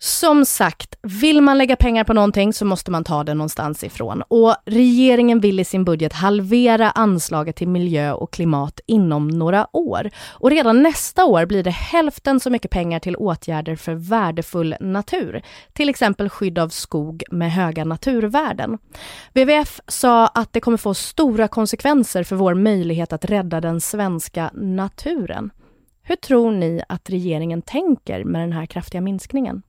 Som 0.00 0.44
sagt, 0.44 0.94
vill 1.02 1.42
man 1.42 1.58
lägga 1.58 1.76
pengar 1.76 2.04
på 2.04 2.12
någonting 2.12 2.52
så 2.52 2.64
måste 2.64 2.90
man 2.90 3.04
ta 3.04 3.24
det 3.24 3.34
någonstans 3.34 3.84
ifrån. 3.84 4.22
Och 4.28 4.54
regeringen 4.66 5.40
vill 5.40 5.60
i 5.60 5.64
sin 5.64 5.84
budget 5.84 6.12
halvera 6.12 6.90
anslaget 6.90 7.56
till 7.56 7.68
miljö 7.68 8.12
och 8.12 8.32
klimat 8.32 8.80
inom 8.86 9.28
några 9.28 9.76
år. 9.76 10.10
Och 10.30 10.50
redan 10.50 10.82
nästa 10.82 11.24
år 11.24 11.46
blir 11.46 11.62
det 11.62 11.70
hälften 11.70 12.40
så 12.40 12.50
mycket 12.50 12.70
pengar 12.70 13.00
till 13.00 13.16
åtgärder 13.16 13.76
för 13.76 13.94
värdefull 13.94 14.74
natur. 14.80 15.42
Till 15.72 15.88
exempel 15.88 16.28
skydd 16.28 16.58
av 16.58 16.68
skog 16.68 17.22
med 17.30 17.52
höga 17.52 17.84
naturvärden. 17.84 18.78
WWF 19.34 19.80
sa 19.88 20.26
att 20.26 20.52
det 20.52 20.60
kommer 20.60 20.78
få 20.78 20.94
stora 20.94 21.48
konsekvenser 21.48 22.24
för 22.24 22.36
vår 22.36 22.54
möjlighet 22.54 23.12
att 23.12 23.24
rädda 23.24 23.60
den 23.60 23.80
svenska 23.80 24.50
naturen. 24.54 25.50
Hur 26.02 26.16
tror 26.16 26.52
ni 26.52 26.82
att 26.88 27.10
regeringen 27.10 27.62
tänker 27.62 28.24
med 28.24 28.40
den 28.40 28.52
här 28.52 28.66
kraftiga 28.66 29.00
minskningen? 29.00 29.62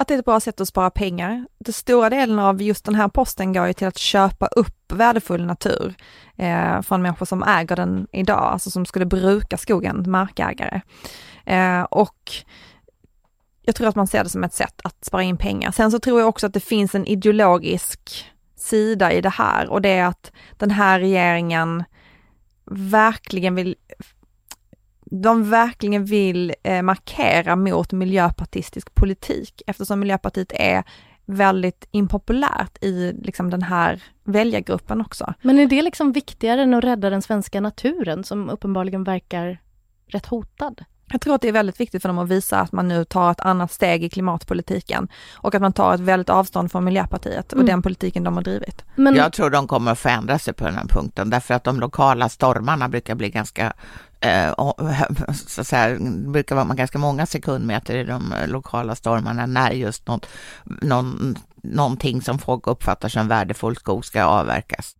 Att 0.00 0.08
det 0.08 0.14
är 0.14 0.18
ett 0.18 0.24
bra 0.24 0.40
sätt 0.40 0.60
att 0.60 0.68
spara 0.68 0.90
pengar. 0.90 1.46
Den 1.58 1.72
stora 1.72 2.10
delen 2.10 2.38
av 2.38 2.62
just 2.62 2.84
den 2.84 2.94
här 2.94 3.08
posten 3.08 3.52
går 3.52 3.66
ju 3.66 3.72
till 3.72 3.86
att 3.86 3.98
köpa 3.98 4.46
upp 4.46 4.92
värdefull 4.92 5.46
natur 5.46 5.94
eh, 6.36 6.82
från 6.82 7.02
människor 7.02 7.26
som 7.26 7.42
äger 7.42 7.76
den 7.76 8.06
idag, 8.12 8.52
alltså 8.52 8.70
som 8.70 8.86
skulle 8.86 9.06
bruka 9.06 9.56
skogen, 9.56 10.04
markägare. 10.10 10.80
Eh, 11.44 11.82
och 11.82 12.32
jag 13.62 13.74
tror 13.74 13.88
att 13.88 13.96
man 13.96 14.06
ser 14.06 14.24
det 14.24 14.30
som 14.30 14.44
ett 14.44 14.54
sätt 14.54 14.80
att 14.84 15.04
spara 15.04 15.22
in 15.22 15.36
pengar. 15.36 15.70
Sen 15.70 15.90
så 15.90 15.98
tror 15.98 16.20
jag 16.20 16.28
också 16.28 16.46
att 16.46 16.54
det 16.54 16.60
finns 16.60 16.94
en 16.94 17.06
ideologisk 17.06 18.30
sida 18.56 19.12
i 19.12 19.20
det 19.20 19.28
här 19.28 19.68
och 19.68 19.82
det 19.82 19.88
är 19.88 20.04
att 20.04 20.32
den 20.56 20.70
här 20.70 21.00
regeringen 21.00 21.84
verkligen 22.70 23.54
vill 23.54 23.76
de 25.10 25.50
verkligen 25.50 26.04
vill 26.04 26.54
eh, 26.62 26.82
markera 26.82 27.56
mot 27.56 27.92
miljöpartistisk 27.92 28.94
politik 28.94 29.62
eftersom 29.66 30.00
Miljöpartiet 30.00 30.52
är 30.54 30.84
väldigt 31.26 31.88
impopulärt 31.90 32.84
i 32.84 33.12
liksom 33.22 33.50
den 33.50 33.62
här 33.62 34.02
väljargruppen 34.24 35.00
också. 35.00 35.34
Men 35.42 35.58
är 35.58 35.66
det 35.66 35.82
liksom 35.82 36.12
viktigare 36.12 36.62
än 36.62 36.74
att 36.74 36.84
rädda 36.84 37.10
den 37.10 37.22
svenska 37.22 37.60
naturen 37.60 38.24
som 38.24 38.50
uppenbarligen 38.50 39.04
verkar 39.04 39.60
rätt 40.06 40.26
hotad? 40.26 40.84
Jag 41.12 41.20
tror 41.20 41.34
att 41.34 41.40
det 41.40 41.48
är 41.48 41.52
väldigt 41.52 41.80
viktigt 41.80 42.02
för 42.02 42.08
dem 42.08 42.18
att 42.18 42.28
visa 42.28 42.60
att 42.60 42.72
man 42.72 42.88
nu 42.88 43.04
tar 43.04 43.30
ett 43.30 43.40
annat 43.40 43.72
steg 43.72 44.04
i 44.04 44.08
klimatpolitiken 44.08 45.08
och 45.34 45.54
att 45.54 45.62
man 45.62 45.72
tar 45.72 45.94
ett 45.94 46.00
väldigt 46.00 46.30
avstånd 46.30 46.72
från 46.72 46.84
Miljöpartiet 46.84 47.52
och 47.52 47.58
mm. 47.58 47.66
den 47.66 47.82
politiken 47.82 48.24
de 48.24 48.36
har 48.36 48.42
drivit. 48.42 48.84
Men... 48.94 49.14
Jag 49.14 49.32
tror 49.32 49.50
de 49.50 49.66
kommer 49.66 49.92
att 49.92 49.98
förändra 49.98 50.38
sig 50.38 50.54
på 50.54 50.64
den 50.64 50.74
här 50.74 50.84
punkten 50.84 51.30
därför 51.30 51.54
att 51.54 51.64
de 51.64 51.80
lokala 51.80 52.28
stormarna 52.28 52.88
brukar 52.88 53.14
bli 53.14 53.30
ganska 53.30 53.72
eh, 54.20 54.54
så 55.46 55.60
att 55.60 55.66
säga, 55.66 55.88
det 55.88 56.30
brukar 56.30 56.56
vara 56.56 56.74
ganska 56.74 56.98
många 56.98 57.26
sekundmeter 57.26 57.94
i 57.94 58.04
de 58.04 58.34
lokala 58.46 58.94
stormarna 58.94 59.46
när 59.46 59.70
just 59.70 60.06
något, 60.08 60.26
någon, 60.64 61.38
någonting 61.62 62.22
som 62.22 62.38
folk 62.38 62.66
uppfattar 62.66 63.08
som 63.08 63.28
värdefull 63.28 63.76
skog 63.76 64.04
ska 64.04 64.24
avverkas. 64.24 64.96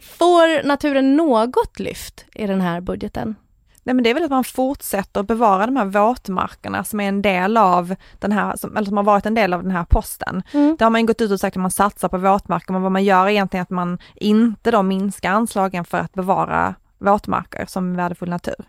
Får 0.00 0.66
naturen 0.66 1.16
något 1.16 1.78
lyft 1.78 2.24
i 2.34 2.46
den 2.46 2.60
här 2.60 2.80
budgeten? 2.80 3.34
Nej 3.82 3.94
men 3.94 4.04
det 4.04 4.10
är 4.10 4.14
väl 4.14 4.24
att 4.24 4.30
man 4.30 4.44
fortsätter 4.44 5.22
bevara 5.22 5.66
de 5.66 5.76
här 5.76 5.84
våtmarkerna 5.84 6.84
som 6.84 7.00
är 7.00 7.08
en 7.08 7.22
del 7.22 7.56
av 7.56 7.94
den 8.18 8.32
här, 8.32 8.56
som, 8.56 8.76
eller 8.76 8.86
som 8.86 8.96
har 8.96 9.04
varit 9.04 9.26
en 9.26 9.34
del 9.34 9.52
av 9.52 9.62
den 9.62 9.72
här 9.72 9.84
posten. 9.84 10.42
Mm. 10.52 10.76
Där 10.78 10.86
har 10.86 10.90
man 10.90 11.06
gått 11.06 11.20
ut 11.20 11.30
och 11.30 11.40
sagt 11.40 11.56
att 11.56 11.62
man 11.62 11.70
satsar 11.70 12.08
på 12.08 12.18
våtmarker, 12.18 12.72
men 12.72 12.82
vad 12.82 12.92
man 12.92 13.04
gör 13.04 13.26
är 13.26 13.30
egentligen 13.30 13.62
att 13.62 13.70
man 13.70 13.98
inte 14.14 14.70
då 14.70 14.82
minskar 14.82 15.30
anslagen 15.30 15.84
för 15.84 15.98
att 15.98 16.12
bevara 16.12 16.74
våtmarker 17.00 17.66
som 17.66 17.96
värdefull 17.96 18.28
natur. 18.28 18.64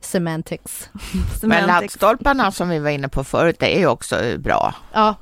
Semantics. 0.00 0.90
Men 1.42 1.66
laddstolparna 1.66 2.52
som 2.52 2.68
vi 2.68 2.78
var 2.78 2.90
inne 2.90 3.08
på 3.08 3.24
förut, 3.24 3.56
det 3.58 3.76
är 3.76 3.78
ju 3.78 3.86
också 3.86 4.16
bra. 4.38 4.74
Ja. 4.92 5.14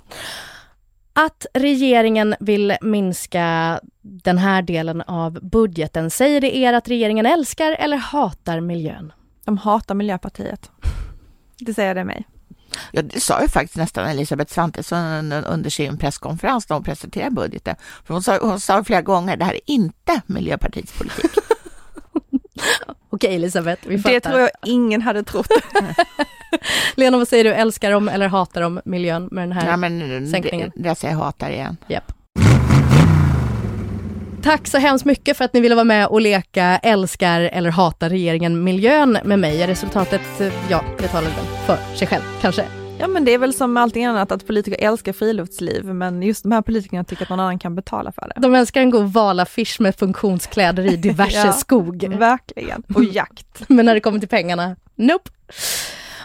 Att 1.12 1.46
regeringen 1.54 2.34
vill 2.40 2.76
minska 2.80 3.80
den 4.02 4.38
här 4.38 4.62
delen 4.62 5.02
av 5.02 5.32
budgeten, 5.42 6.10
säger 6.10 6.40
det 6.40 6.56
er 6.56 6.72
att 6.72 6.88
regeringen 6.88 7.26
älskar 7.26 7.76
eller 7.78 7.96
hatar 7.96 8.60
miljön? 8.60 9.12
De 9.44 9.58
hatar 9.58 9.94
Miljöpartiet. 9.94 10.70
Det 11.58 11.74
säger 11.74 11.94
det 11.94 12.04
mig. 12.04 12.26
Ja, 12.92 13.02
det 13.02 13.20
sa 13.20 13.42
ju 13.42 13.48
faktiskt 13.48 13.76
nästan 13.76 14.08
Elisabeth 14.08 14.52
Svantesson 14.52 15.32
under 15.32 15.70
sin 15.70 15.98
presskonferens 15.98 16.68
när 16.68 16.76
hon 16.76 16.84
presenterade 16.84 17.30
budgeten. 17.30 17.76
För 18.04 18.14
hon, 18.14 18.22
sa, 18.22 18.38
hon 18.42 18.60
sa 18.60 18.84
flera 18.84 19.02
gånger, 19.02 19.36
det 19.36 19.44
här 19.44 19.54
är 19.54 19.60
inte 19.64 20.20
Miljöpartiets 20.26 20.98
politik. 20.98 21.30
Okej 23.10 23.34
Elisabeth, 23.34 23.88
vi 23.88 23.98
fattar. 23.98 24.14
Det 24.14 24.20
tror 24.20 24.40
jag 24.40 24.50
ingen 24.64 25.02
hade 25.02 25.22
trott. 25.22 25.46
Lena, 26.94 27.18
vad 27.18 27.28
säger 27.28 27.44
du? 27.44 27.52
Älskar 27.52 27.90
de 27.90 28.08
eller 28.08 28.28
hatar 28.28 28.62
de 28.62 28.80
miljön 28.84 29.28
med 29.32 29.42
den 29.42 29.52
här 29.52 29.70
ja, 29.70 29.76
men 29.76 30.30
sänkningen? 30.30 30.72
Det, 30.74 30.88
det 30.88 30.94
säger 30.94 31.14
jag 31.14 31.20
hatar 31.20 31.50
igen. 31.50 31.76
Yep. 31.88 32.04
Tack 34.42 34.66
så 34.66 34.78
hemskt 34.78 35.04
mycket 35.04 35.36
för 35.36 35.44
att 35.44 35.52
ni 35.52 35.60
ville 35.60 35.74
vara 35.74 35.84
med 35.84 36.06
och 36.06 36.20
leka 36.20 36.78
älskar 36.82 37.40
eller 37.40 37.70
hatar 37.70 38.08
regeringen 38.08 38.64
miljön 38.64 39.18
med 39.24 39.38
mig. 39.38 39.66
Resultatet, 39.66 40.20
ja, 40.70 40.84
det 40.98 41.08
talar 41.08 41.28
väl 41.28 41.46
för 41.66 41.96
sig 41.96 42.08
själv 42.08 42.22
kanske. 42.40 42.64
Ja 43.02 43.08
men 43.08 43.24
det 43.24 43.34
är 43.34 43.38
väl 43.38 43.54
som 43.54 43.76
allting 43.76 44.04
annat 44.04 44.32
att 44.32 44.46
politiker 44.46 44.86
älskar 44.86 45.12
friluftsliv 45.12 45.84
men 45.84 46.22
just 46.22 46.42
de 46.42 46.52
här 46.52 46.62
politikerna 46.62 47.04
tycker 47.04 47.22
att 47.22 47.28
någon 47.28 47.40
annan 47.40 47.58
kan 47.58 47.74
betala 47.74 48.12
för 48.12 48.28
det. 48.28 48.40
De 48.40 48.54
älskar 48.54 48.80
en 48.80 48.90
god 48.90 49.12
valaffisch 49.12 49.80
med 49.80 49.96
funktionskläder 49.96 50.92
i 50.92 50.96
diverse 50.96 51.38
ja, 51.46 51.52
skog. 51.52 52.04
Verkligen, 52.18 52.82
och 52.94 53.04
jakt. 53.04 53.62
men 53.68 53.86
när 53.86 53.94
det 53.94 54.00
kommer 54.00 54.18
till 54.18 54.28
pengarna, 54.28 54.76
nope. 54.94 55.30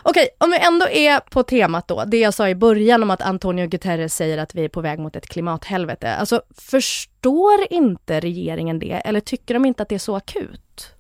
Okej, 0.03 0.29
om 0.37 0.51
vi 0.51 0.59
ändå 0.59 0.87
är 0.89 1.19
på 1.19 1.43
temat 1.43 1.87
då, 1.87 2.03
det 2.05 2.17
jag 2.17 2.33
sa 2.33 2.49
i 2.49 2.55
början 2.55 3.03
om 3.03 3.11
att 3.11 3.21
Antonio 3.21 3.67
Guterres 3.67 4.15
säger 4.15 4.37
att 4.37 4.55
vi 4.55 4.65
är 4.65 4.69
på 4.69 4.81
väg 4.81 4.99
mot 4.99 5.15
ett 5.15 5.27
klimathelvete. 5.27 6.15
Alltså 6.15 6.41
förstår 6.57 7.67
inte 7.69 8.19
regeringen 8.19 8.79
det 8.79 9.01
eller 9.05 9.19
tycker 9.19 9.53
de 9.53 9.65
inte 9.65 9.83
att 9.83 9.89
det 9.89 9.95
är 9.95 9.99
så 9.99 10.15
akut? 10.15 10.96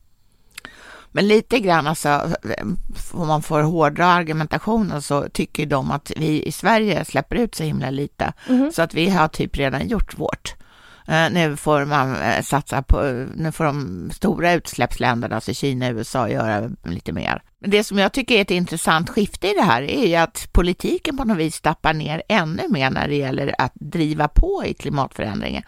Men 1.17 1.27
lite 1.27 1.59
grann 1.59 1.87
alltså, 1.87 2.29
om 3.11 3.27
man 3.27 3.41
får 3.41 3.61
hårdra 3.61 4.05
argumentationen 4.05 5.01
så 5.01 5.29
tycker 5.29 5.65
de 5.65 5.91
att 5.91 6.11
vi 6.17 6.43
i 6.43 6.51
Sverige 6.51 7.05
släpper 7.05 7.35
ut 7.35 7.55
så 7.55 7.63
himla 7.63 7.89
lite. 7.89 8.33
Mm. 8.49 8.71
Så 8.71 8.81
att 8.81 8.93
vi 8.93 9.09
har 9.09 9.27
typ 9.27 9.57
redan 9.57 9.87
gjort 9.87 10.19
vårt. 10.19 10.55
Uh, 11.09 11.29
nu 11.31 11.57
får 11.57 11.85
man 11.85 12.09
uh, 12.09 12.41
satsa 12.41 12.81
på, 12.81 13.25
nu 13.35 13.51
får 13.51 13.65
de 13.65 14.09
stora 14.13 14.53
utsläppsländerna, 14.53 15.35
alltså 15.35 15.53
Kina 15.53 15.87
och 15.87 15.93
USA, 15.95 16.29
göra 16.29 16.69
lite 16.83 17.11
mer. 17.11 17.41
Det 17.59 17.83
som 17.83 17.97
jag 17.97 18.13
tycker 18.13 18.35
är 18.35 18.41
ett 18.41 18.51
intressant 18.51 19.09
skifte 19.09 19.47
i 19.47 19.53
det 19.53 19.61
här 19.61 19.81
är 19.81 20.07
ju 20.07 20.15
att 20.15 20.49
politiken 20.51 21.17
på 21.17 21.23
något 21.23 21.37
vis 21.37 21.61
tappar 21.61 21.93
ner 21.93 22.23
ännu 22.29 22.63
mer 22.69 22.89
när 22.89 23.07
det 23.07 23.15
gäller 23.15 23.55
att 23.57 23.71
driva 23.75 24.27
på 24.27 24.63
i 24.65 24.73
klimatförändringen 24.73 25.63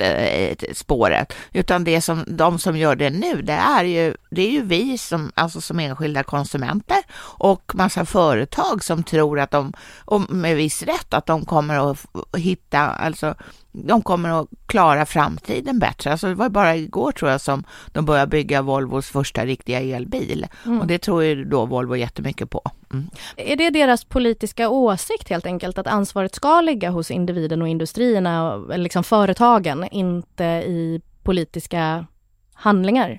eh, 0.00 0.56
spåret. 0.72 1.32
Utan 1.52 1.84
det 1.84 2.00
som 2.00 2.24
de 2.26 2.58
som 2.58 2.76
gör 2.76 2.96
det 2.96 3.10
nu, 3.10 3.42
det 3.42 3.52
är 3.52 3.84
ju, 3.84 4.14
det 4.30 4.42
är 4.42 4.50
ju 4.50 4.62
vi 4.62 4.98
som, 4.98 5.32
alltså 5.34 5.60
som 5.60 5.80
enskilda 5.80 6.22
konsumenter 6.22 6.98
och 7.38 7.72
massa 7.74 8.04
företag 8.04 8.84
som 8.84 9.02
tror 9.02 9.40
att 9.40 9.50
de, 9.50 9.72
och 10.04 10.30
med 10.30 10.56
viss 10.56 10.82
rätt, 10.82 11.14
att 11.14 11.26
de 11.26 11.44
kommer 11.44 11.90
att 11.90 12.06
hitta, 12.36 12.78
alltså 12.78 13.34
de 13.72 14.02
kommer 14.02 14.40
att 14.40 14.48
klara 14.66 15.06
framtiden 15.06 15.78
bättre. 15.78 16.12
Alltså 16.12 16.28
det 16.28 16.34
var 16.34 16.48
bara 16.48 16.76
igår 16.76 17.12
tror 17.12 17.30
jag 17.30 17.40
som 17.40 17.64
de 17.86 18.04
började 18.04 18.30
bygga 18.30 18.62
Volvos 18.62 19.06
första 19.06 19.46
riktiga 19.46 19.80
elbil 19.80 20.46
mm. 20.64 20.80
och 20.80 20.86
det 20.86 20.98
tror 20.98 21.24
ju 21.24 21.33
då 21.36 21.66
Volvo 21.66 21.96
jättemycket 21.96 22.50
på. 22.50 22.62
Mm. 22.92 23.10
Är 23.36 23.56
det 23.56 23.70
deras 23.70 24.04
politiska 24.04 24.68
åsikt 24.68 25.28
helt 25.28 25.46
enkelt 25.46 25.78
att 25.78 25.86
ansvaret 25.86 26.34
ska 26.34 26.60
ligga 26.60 26.90
hos 26.90 27.10
individen 27.10 27.62
och 27.62 27.68
industrierna, 27.68 28.64
eller 28.72 28.84
liksom 28.84 29.04
företagen, 29.04 29.88
inte 29.90 30.44
i 30.44 31.00
politiska 31.22 32.06
handlingar? 32.54 33.18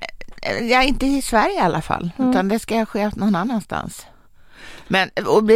Ja, 0.62 0.84
inte 0.84 1.06
i 1.06 1.22
Sverige 1.22 1.56
i 1.56 1.60
alla 1.60 1.82
fall, 1.82 2.12
mm. 2.18 2.32
utan 2.32 2.48
det 2.48 2.60
ska 2.60 2.86
ske 2.86 3.12
någon 3.16 3.36
annanstans. 3.36 4.06
Men 4.88 5.10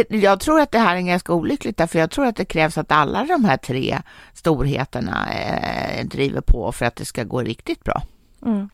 jag 0.08 0.40
tror 0.40 0.60
att 0.60 0.72
det 0.72 0.78
här 0.78 0.96
är 0.96 1.00
ganska 1.00 1.32
olyckligt 1.32 1.76
därför 1.76 1.98
jag 1.98 2.10
tror 2.10 2.26
att 2.26 2.36
det 2.36 2.44
krävs 2.44 2.78
att 2.78 2.92
alla 2.92 3.24
de 3.24 3.44
här 3.44 3.56
tre 3.56 3.98
storheterna 4.34 5.32
eh, 5.32 6.06
driver 6.06 6.40
på 6.40 6.72
för 6.72 6.86
att 6.86 6.96
det 6.96 7.04
ska 7.04 7.24
gå 7.24 7.42
riktigt 7.42 7.84
bra. 7.84 8.02
Mm. 8.46 8.68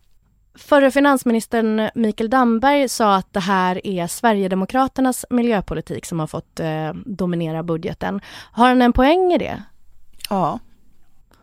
Förre 0.59 0.91
finansministern 0.91 1.91
Mikael 1.95 2.31
Damberg 2.31 2.89
sa 2.89 3.17
att 3.17 3.33
det 3.33 3.41
här 3.41 3.87
är 3.87 4.07
Sverigedemokraternas 4.07 5.25
miljöpolitik 5.31 6.07
som 6.07 6.21
har 6.21 6.27
fått 6.27 6.61
eh, 6.61 6.93
dominera 6.95 7.63
budgeten. 7.63 8.21
Har 8.53 8.69
han 8.69 8.83
en 8.83 8.93
poäng 8.93 9.33
i 9.33 9.39
det? 9.39 9.63
Ja. 10.31 10.59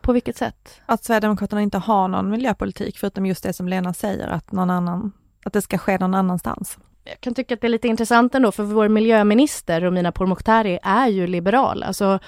På 0.00 0.12
vilket 0.12 0.36
sätt? 0.36 0.80
Att 0.86 1.04
Sverigedemokraterna 1.04 1.62
inte 1.62 1.78
har 1.78 2.08
någon 2.08 2.30
miljöpolitik 2.30 2.98
förutom 2.98 3.26
just 3.26 3.42
det 3.42 3.52
som 3.52 3.68
Lena 3.68 3.94
säger, 3.94 4.28
att, 4.28 4.52
någon 4.52 4.70
annan, 4.70 5.12
att 5.44 5.52
det 5.52 5.62
ska 5.62 5.78
ske 5.78 5.98
någon 5.98 6.14
annanstans 6.14 6.78
jag 7.04 7.20
kan 7.20 7.34
tycka 7.34 7.54
att 7.54 7.60
det 7.60 7.66
är 7.66 7.68
lite 7.68 7.88
intressant 7.88 8.34
ändå, 8.34 8.52
för 8.52 8.62
vår 8.62 8.88
miljöminister 8.88 9.80
Romina 9.80 10.12
Pourmokhtari 10.12 10.78
är 10.82 11.08
ju 11.08 11.26
liberal. 11.26 11.82
Alltså, 11.82 12.18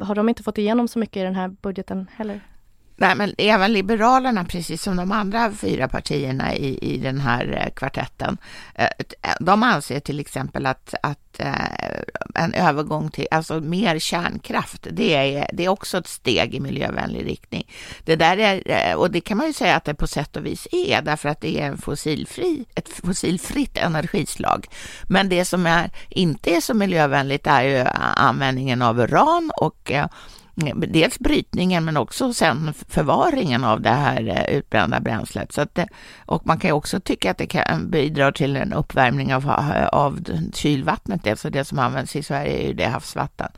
har 0.00 0.14
de 0.14 0.28
inte 0.28 0.42
fått 0.42 0.58
igenom 0.58 0.88
så 0.88 0.98
mycket 0.98 1.16
i 1.16 1.22
den 1.22 1.34
här 1.34 1.48
budgeten 1.48 2.06
heller? 2.16 2.40
Nej, 2.98 3.14
men 3.14 3.34
även 3.38 3.72
Liberalerna, 3.72 4.44
precis 4.44 4.82
som 4.82 4.96
de 4.96 5.12
andra 5.12 5.52
fyra 5.52 5.88
partierna 5.88 6.54
i, 6.54 6.94
i 6.94 6.98
den 6.98 7.20
här 7.20 7.62
eh, 7.62 7.70
kvartetten, 7.74 8.38
eh, 8.74 8.88
de 9.40 9.62
anser 9.62 10.00
till 10.00 10.20
exempel 10.20 10.66
att, 10.66 10.94
att 11.02 11.40
eh, 11.40 11.54
en 12.34 12.54
övergång 12.54 13.10
till 13.10 13.26
alltså 13.30 13.60
mer 13.60 13.98
kärnkraft, 13.98 14.86
det 14.90 15.14
är, 15.14 15.50
det 15.52 15.64
är 15.64 15.68
också 15.68 15.98
ett 15.98 16.06
steg 16.06 16.54
i 16.54 16.60
miljövänlig 16.60 17.26
riktning. 17.26 17.70
Det 18.04 18.16
där 18.16 18.38
är, 18.38 18.96
och 18.96 19.10
det 19.10 19.20
kan 19.20 19.38
man 19.38 19.46
ju 19.46 19.52
säga 19.52 19.76
att 19.76 19.84
det 19.84 19.94
på 19.94 20.06
sätt 20.06 20.36
och 20.36 20.46
vis 20.46 20.68
är, 20.72 21.02
därför 21.02 21.28
att 21.28 21.40
det 21.40 21.60
är 21.60 21.66
en 21.66 21.78
fossilfri, 21.78 22.64
ett 22.74 22.88
fossilfritt 22.88 23.76
energislag. 23.76 24.66
Men 25.08 25.28
det 25.28 25.44
som 25.44 25.66
är, 25.66 25.90
inte 26.08 26.50
är 26.50 26.60
så 26.60 26.74
miljövänligt 26.74 27.46
är 27.46 27.62
ju 27.62 27.84
användningen 28.16 28.82
av 28.82 29.00
uran 29.00 29.50
och 29.56 29.92
dels 30.56 31.18
brytningen 31.18 31.84
men 31.84 31.96
också 31.96 32.32
sen 32.32 32.74
förvaringen 32.88 33.64
av 33.64 33.80
det 33.80 33.90
här 33.90 34.28
eh, 34.28 34.58
utbrända 34.58 35.00
bränslet. 35.00 35.52
Så 35.52 35.60
att 35.60 35.78
eh, 35.78 35.84
och 36.26 36.46
man 36.46 36.58
kan 36.58 36.68
ju 36.68 36.72
också 36.72 37.00
tycka 37.00 37.30
att 37.30 37.38
det 37.38 37.46
kan 37.46 37.90
bidra 37.90 38.32
till 38.32 38.56
en 38.56 38.72
uppvärmning 38.72 39.34
av, 39.34 39.44
eh, 39.44 39.86
av 39.86 40.18
kylvattnet, 40.54 41.26
alltså 41.26 41.50
det 41.50 41.64
som 41.64 41.78
används 41.78 42.16
i 42.16 42.22
Sverige 42.22 42.62
är 42.62 42.66
ju 42.66 42.74
det 42.74 42.86
havsvatten. 42.86 43.48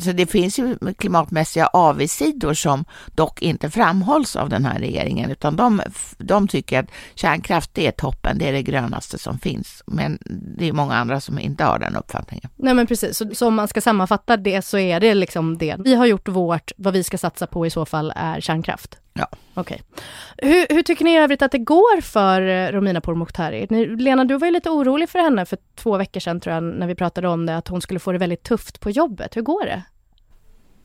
Så 0.00 0.12
det 0.12 0.26
finns 0.26 0.58
ju 0.58 0.76
klimatmässiga 0.98 1.66
avigsidor 1.66 2.54
som 2.54 2.84
dock 3.14 3.42
inte 3.42 3.70
framhålls 3.70 4.36
av 4.36 4.48
den 4.48 4.64
här 4.64 4.78
regeringen, 4.78 5.30
utan 5.30 5.56
de, 5.56 5.82
de 6.18 6.48
tycker 6.48 6.80
att 6.80 6.90
kärnkraft 7.14 7.70
det 7.74 7.86
är 7.86 7.90
toppen, 7.90 8.38
det 8.38 8.48
är 8.48 8.52
det 8.52 8.62
grönaste 8.62 9.18
som 9.18 9.38
finns. 9.38 9.82
Men 9.86 10.18
det 10.58 10.68
är 10.68 10.72
många 10.72 10.94
andra 10.94 11.20
som 11.20 11.38
inte 11.38 11.64
har 11.64 11.78
den 11.78 11.96
uppfattningen. 11.96 12.50
Nej 12.56 12.74
men 12.74 12.86
precis, 12.86 13.16
så, 13.16 13.34
så 13.34 13.46
om 13.46 13.54
man 13.54 13.68
ska 13.68 13.80
sammanfatta 13.80 14.36
det 14.36 14.62
så 14.62 14.78
är 14.78 15.00
det 15.00 15.14
liksom 15.14 15.58
det. 15.58 15.76
Vi 15.78 15.94
har 15.94 16.06
gjort 16.10 16.28
vårt, 16.28 16.72
vad 16.76 16.92
vi 16.92 17.02
ska 17.02 17.18
satsa 17.18 17.46
på 17.46 17.66
i 17.66 17.70
så 17.70 17.86
fall 17.86 18.12
är 18.16 18.40
kärnkraft. 18.40 18.98
Ja. 19.12 19.28
Okej. 19.54 19.82
Okay. 19.92 20.50
Hur, 20.50 20.74
hur, 20.74 20.82
tycker 20.82 21.04
ni 21.04 21.14
i 21.14 21.16
övrigt 21.16 21.42
att 21.42 21.52
det 21.52 21.58
går 21.58 22.00
för 22.00 22.42
eh, 22.42 22.72
Romina 22.72 23.00
Pourmokhtari? 23.00 23.66
Lena, 23.96 24.24
du 24.24 24.36
var 24.36 24.46
ju 24.46 24.52
lite 24.52 24.70
orolig 24.70 25.08
för 25.08 25.18
henne 25.18 25.46
för 25.46 25.58
två 25.74 25.96
veckor 25.96 26.20
sedan 26.20 26.40
tror 26.40 26.54
jag, 26.54 26.62
när 26.62 26.86
vi 26.86 26.94
pratade 26.94 27.28
om 27.28 27.46
det, 27.46 27.56
att 27.56 27.68
hon 27.68 27.80
skulle 27.80 28.00
få 28.00 28.12
det 28.12 28.18
väldigt 28.18 28.42
tufft 28.42 28.80
på 28.80 28.90
jobbet. 28.90 29.36
Hur 29.36 29.42
går 29.42 29.64
det? 29.64 29.82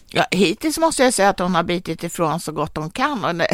Ja, 0.10 0.26
hittills 0.32 0.78
måste 0.78 1.04
jag 1.04 1.14
säga 1.14 1.30
att 1.30 1.40
hon 1.40 1.56
har 1.56 1.64
bitit 1.64 2.04
ifrån 2.04 2.40
så 2.40 2.52
gott 2.52 2.78
hon 2.78 2.90
kan. 2.90 3.26
Och 3.26 3.46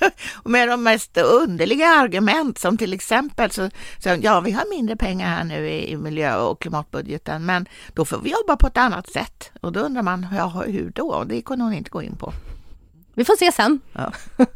och 0.42 0.50
med 0.50 0.68
de 0.68 0.82
mest 0.82 1.16
underliga 1.16 1.88
argument 1.88 2.58
som 2.58 2.78
till 2.78 2.92
exempel 2.92 3.50
så, 3.50 3.70
så 3.98 4.16
ja, 4.22 4.40
vi 4.40 4.52
har 4.52 4.70
mindre 4.70 4.96
pengar 4.96 5.28
här 5.28 5.44
nu 5.44 5.68
i, 5.68 5.90
i 5.90 5.96
miljö 5.96 6.36
och 6.36 6.60
klimatbudgeten, 6.60 7.46
men 7.46 7.68
då 7.94 8.04
får 8.04 8.18
vi 8.18 8.30
jobba 8.30 8.56
på 8.56 8.66
ett 8.66 8.76
annat 8.76 9.10
sätt. 9.10 9.50
Och 9.60 9.72
då 9.72 9.80
undrar 9.80 10.02
man, 10.02 10.26
ja, 10.36 10.48
hur 10.66 10.92
då? 10.94 11.24
Det 11.24 11.42
kunde 11.42 11.64
hon 11.64 11.72
inte 11.72 11.90
gå 11.90 12.02
in 12.02 12.16
på. 12.16 12.32
Vi 13.16 13.24
får 13.24 13.36
se 13.36 13.52
sen. 13.52 13.80
Ja. 13.92 14.12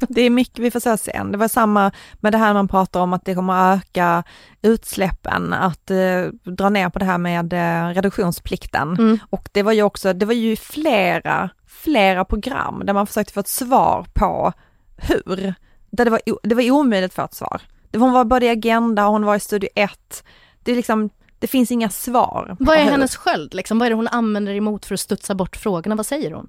Det 0.09 0.23
är 0.23 0.31
mycket 0.31 0.59
vi 0.59 0.71
får 0.71 0.81
se 0.81 0.97
sen. 0.97 1.33
Det 1.33 1.39
var 1.39 1.49
samma 1.49 1.93
med 2.21 2.33
det 2.33 2.39
här 2.39 2.55
man 2.55 2.69
pratar 2.69 3.01
om 3.01 3.13
att 3.13 3.25
det 3.25 3.35
kommer 3.35 3.53
att 3.55 3.79
öka 3.79 4.23
utsläppen, 4.63 5.53
att 5.53 5.91
eh, 5.91 6.23
dra 6.45 6.69
ner 6.69 6.89
på 6.89 6.99
det 6.99 7.05
här 7.05 7.19
med 7.19 7.53
eh, 7.53 7.95
reduktionsplikten. 7.95 8.97
Mm. 8.99 9.19
Och 9.31 9.49
det 9.53 9.63
var 9.63 9.73
ju 9.73 9.83
också, 9.83 10.13
det 10.13 10.27
var 10.27 10.33
ju 10.33 10.57
flera, 10.57 11.51
flera 11.67 12.25
program 12.25 12.83
där 12.85 12.93
man 12.93 13.07
försökte 13.07 13.33
få 13.33 13.41
ett 13.41 13.49
svar 13.49 14.07
på 14.15 14.53
hur. 14.97 15.55
Där 15.91 16.05
det 16.05 16.11
var, 16.11 16.21
det 16.43 16.55
var 16.55 16.71
omöjligt 16.71 17.15
få 17.15 17.23
ett 17.23 17.35
svar. 17.35 17.63
Hon 17.93 18.13
var 18.13 18.25
både 18.25 18.47
i 18.47 18.49
Agenda 18.49 19.07
och 19.07 19.13
hon 19.13 19.25
var 19.25 19.37
i 19.37 19.41
Studio 19.41 19.69
1. 19.75 20.25
Det 20.63 20.73
är 20.73 20.77
liksom, 20.77 21.11
det 21.39 21.47
finns 21.47 21.71
inga 21.71 21.91
svar. 21.91 22.57
Vad 22.59 22.77
är 22.77 22.85
hennes 22.85 23.17
sköld 23.17 23.55
liksom? 23.55 23.79
Vad 23.79 23.87
är 23.87 23.91
det 23.91 23.97
hon 23.97 24.09
använder 24.09 24.55
emot 24.55 24.87
för 24.87 24.95
att 24.95 25.01
studsa 25.01 25.35
bort 25.35 25.57
frågorna? 25.57 25.95
Vad 25.95 26.07
säger 26.07 26.31
hon? 26.31 26.49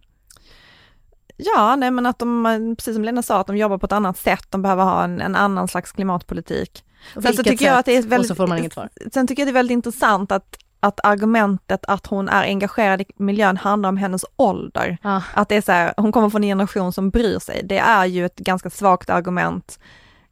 Ja, 1.44 1.76
nej 1.76 1.92
men 1.92 2.06
att 2.06 2.20
de, 2.20 2.76
precis 2.78 2.96
som 2.96 3.04
Lena 3.04 3.24
sa, 3.24 3.40
att 3.40 3.48
de 3.48 3.58
jobbar 3.58 3.78
på 3.78 3.86
ett 3.86 3.92
annat 3.92 4.18
sätt, 4.18 4.46
de 4.50 4.62
behöver 4.62 4.84
ha 4.84 5.04
en, 5.04 5.22
en 5.22 5.36
annan 5.36 5.68
slags 5.68 5.92
klimatpolitik. 5.92 6.84
Sen 7.14 7.34
så 7.34 7.44
tycker 7.44 7.66
jag 7.66 7.78
att 7.78 7.86
det 7.86 7.98
är 7.98 8.02
väldigt. 8.02 8.78
Sen 9.14 9.28
tycker 9.28 9.42
jag 9.42 9.48
det 9.48 9.52
är 9.52 9.54
väldigt 9.54 9.76
intressant 9.76 10.32
att, 10.32 10.58
att 10.80 11.00
argumentet 11.04 11.86
att 11.88 12.08
hon 12.08 12.30
är 12.30 12.44
engagerad 12.44 13.02
i 13.02 13.06
miljön 13.18 13.58
handlar 13.58 13.90
om 13.90 13.98
hennes 13.98 14.26
ålder. 14.36 14.98
Ah. 15.02 15.22
Att 15.34 15.50
det 15.50 15.56
är 15.56 15.62
så 15.62 15.72
här, 15.72 15.94
hon 15.98 16.12
kommer 16.12 16.30
från 16.30 16.44
en 16.44 16.50
generation 16.50 16.94
som 16.94 17.10
bryr 17.10 17.40
sig. 17.40 17.62
Det 17.64 17.78
är 17.78 18.06
ju 18.06 18.26
ett 18.26 18.38
ganska 18.38 18.70
svagt 18.70 19.10
argument 19.10 19.80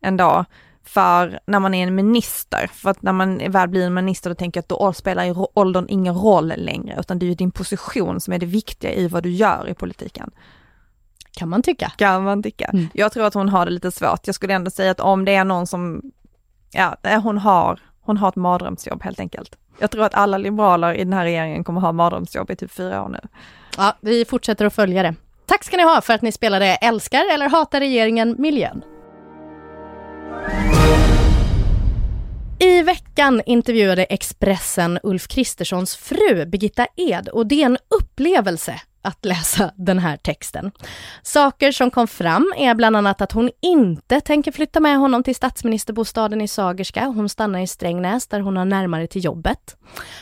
ändå 0.02 0.46
för 0.84 1.40
när 1.46 1.60
man 1.60 1.74
är 1.74 1.88
en 1.88 1.96
minister. 1.96 2.70
För 2.74 2.90
att 2.90 3.02
när 3.02 3.14
man 3.14 3.52
väl 3.52 3.70
blir 3.70 3.86
en 3.86 3.94
minister 3.94 4.30
då 4.30 4.36
tänker 4.36 4.58
jag 4.58 4.64
att 4.64 4.70
då 4.70 4.94
spelar 4.94 5.58
åldern 5.60 5.86
ingen 5.90 6.16
roll 6.16 6.54
längre, 6.58 7.00
utan 7.00 7.20
det 7.20 7.26
är 7.26 7.28
ju 7.28 7.36
din 7.36 7.52
position 7.52 8.20
som 8.20 8.34
är 8.34 8.40
det 8.40 8.46
viktiga 8.46 8.94
i 8.94 9.08
vad 9.08 9.24
du 9.24 9.30
gör 9.30 9.70
i 9.70 9.74
politiken. 9.74 10.32
Kan 11.40 11.50
man 11.50 11.62
tycka. 11.62 11.92
Kan 11.98 12.24
man 12.24 12.44
tycka. 12.44 12.66
Mm. 12.66 12.90
Jag 12.94 13.12
tror 13.12 13.26
att 13.26 13.34
hon 13.34 13.50
har 13.50 13.66
det 13.66 13.72
lite 13.72 13.92
svårt. 13.92 14.28
Jag 14.28 14.36
skulle 14.36 14.54
ändå 14.54 14.72
säga 14.72 14.92
att 14.92 15.00
om 15.00 15.26
det 15.26 15.36
är 15.36 15.44
någon 15.44 15.68
som, 15.68 16.02
ja, 16.72 16.98
hon 17.24 17.38
har, 17.38 17.80
hon 18.02 18.18
har 18.18 18.30
ett 18.30 18.36
mardrömsjobb 18.36 19.04
helt 19.04 19.20
enkelt. 19.20 19.56
Jag 19.80 19.92
tror 19.92 20.04
att 20.04 20.14
alla 20.14 20.38
liberaler 20.38 20.94
i 20.94 21.04
den 21.04 21.14
här 21.14 21.24
regeringen 21.24 21.64
kommer 21.64 21.82
ha 21.82 21.92
mardrömsjobb 21.92 22.52
i 22.52 22.56
typ 22.56 22.72
fyra 22.72 23.04
år 23.04 23.10
nu. 23.10 23.20
Ja, 23.78 23.98
vi 24.02 24.26
fortsätter 24.26 24.66
att 24.66 24.74
följa 24.74 25.04
det. 25.04 25.16
Tack 25.46 25.64
ska 25.64 25.78
ni 25.78 25.84
ha 25.84 26.02
för 26.02 26.14
att 26.14 26.22
ni 26.22 26.32
spelade 26.32 26.66
Älskar 26.66 27.34
eller 27.34 27.50
hatar 27.50 27.80
regeringen 27.80 28.36
miljön. 28.40 28.84
I 32.60 32.82
veckan 32.82 33.42
intervjuade 33.46 34.04
Expressen 34.04 35.00
Ulf 35.04 35.28
Kristerssons 35.28 35.96
fru 35.96 36.46
Birgitta 36.46 36.88
Ed 36.96 37.30
och 37.30 37.48
det 37.48 37.62
är 37.62 37.66
en 37.66 37.78
upplevelse 38.00 38.82
att 39.02 39.26
läsa 39.26 39.72
den 39.76 40.00
här 40.00 40.18
texten. 40.18 40.72
Saker 41.22 41.72
som 41.72 41.92
kom 41.92 42.08
fram 42.08 42.54
är 42.58 42.76
bland 42.76 42.96
annat 42.96 43.22
att 43.22 43.32
hon 43.32 43.50
inte 43.62 44.22
tänker 44.22 44.52
flytta 44.52 44.80
med 44.80 44.98
honom 44.98 45.24
till 45.24 45.36
statsministerbostaden 45.36 46.42
i 46.42 46.48
Sagerska. 46.48 47.06
Hon 47.06 47.30
stannar 47.30 47.60
i 47.60 47.68
Strängnäs 47.68 48.28
där 48.28 48.40
hon 48.40 48.58
har 48.58 48.66
närmare 48.66 49.08
till 49.08 49.26
jobbet. 49.26 49.78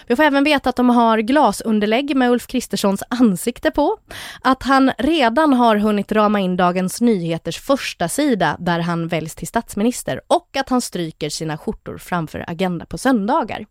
Vi 0.08 0.16
får 0.16 0.24
även 0.24 0.44
veta 0.44 0.70
att 0.70 0.76
de 0.76 0.90
har 0.90 1.18
glasunderlägg 1.18 2.16
med 2.16 2.32
Ulf 2.32 2.48
Kristerssons 2.48 3.04
ansikte 3.10 3.72
på. 3.72 3.98
Att 4.42 4.64
han 4.64 4.92
redan 4.98 5.54
har 5.54 5.76
hunnit 5.76 6.12
rama 6.12 6.40
in 6.40 6.58
Dagens 6.58 7.02
Nyheters 7.02 7.60
första 7.60 8.10
sida 8.10 8.58
där 8.60 8.80
han 8.80 9.08
väljs 9.08 9.36
till 9.36 9.48
statsminister 9.48 10.22
och 10.28 10.58
att 10.58 10.70
han 10.70 10.82
stryker 10.82 11.30
sina 11.30 11.58
skjortor 11.58 11.98
framför 11.98 12.46
Agenda 12.48 12.86
på 12.86 12.98
söndagar. 12.98 13.66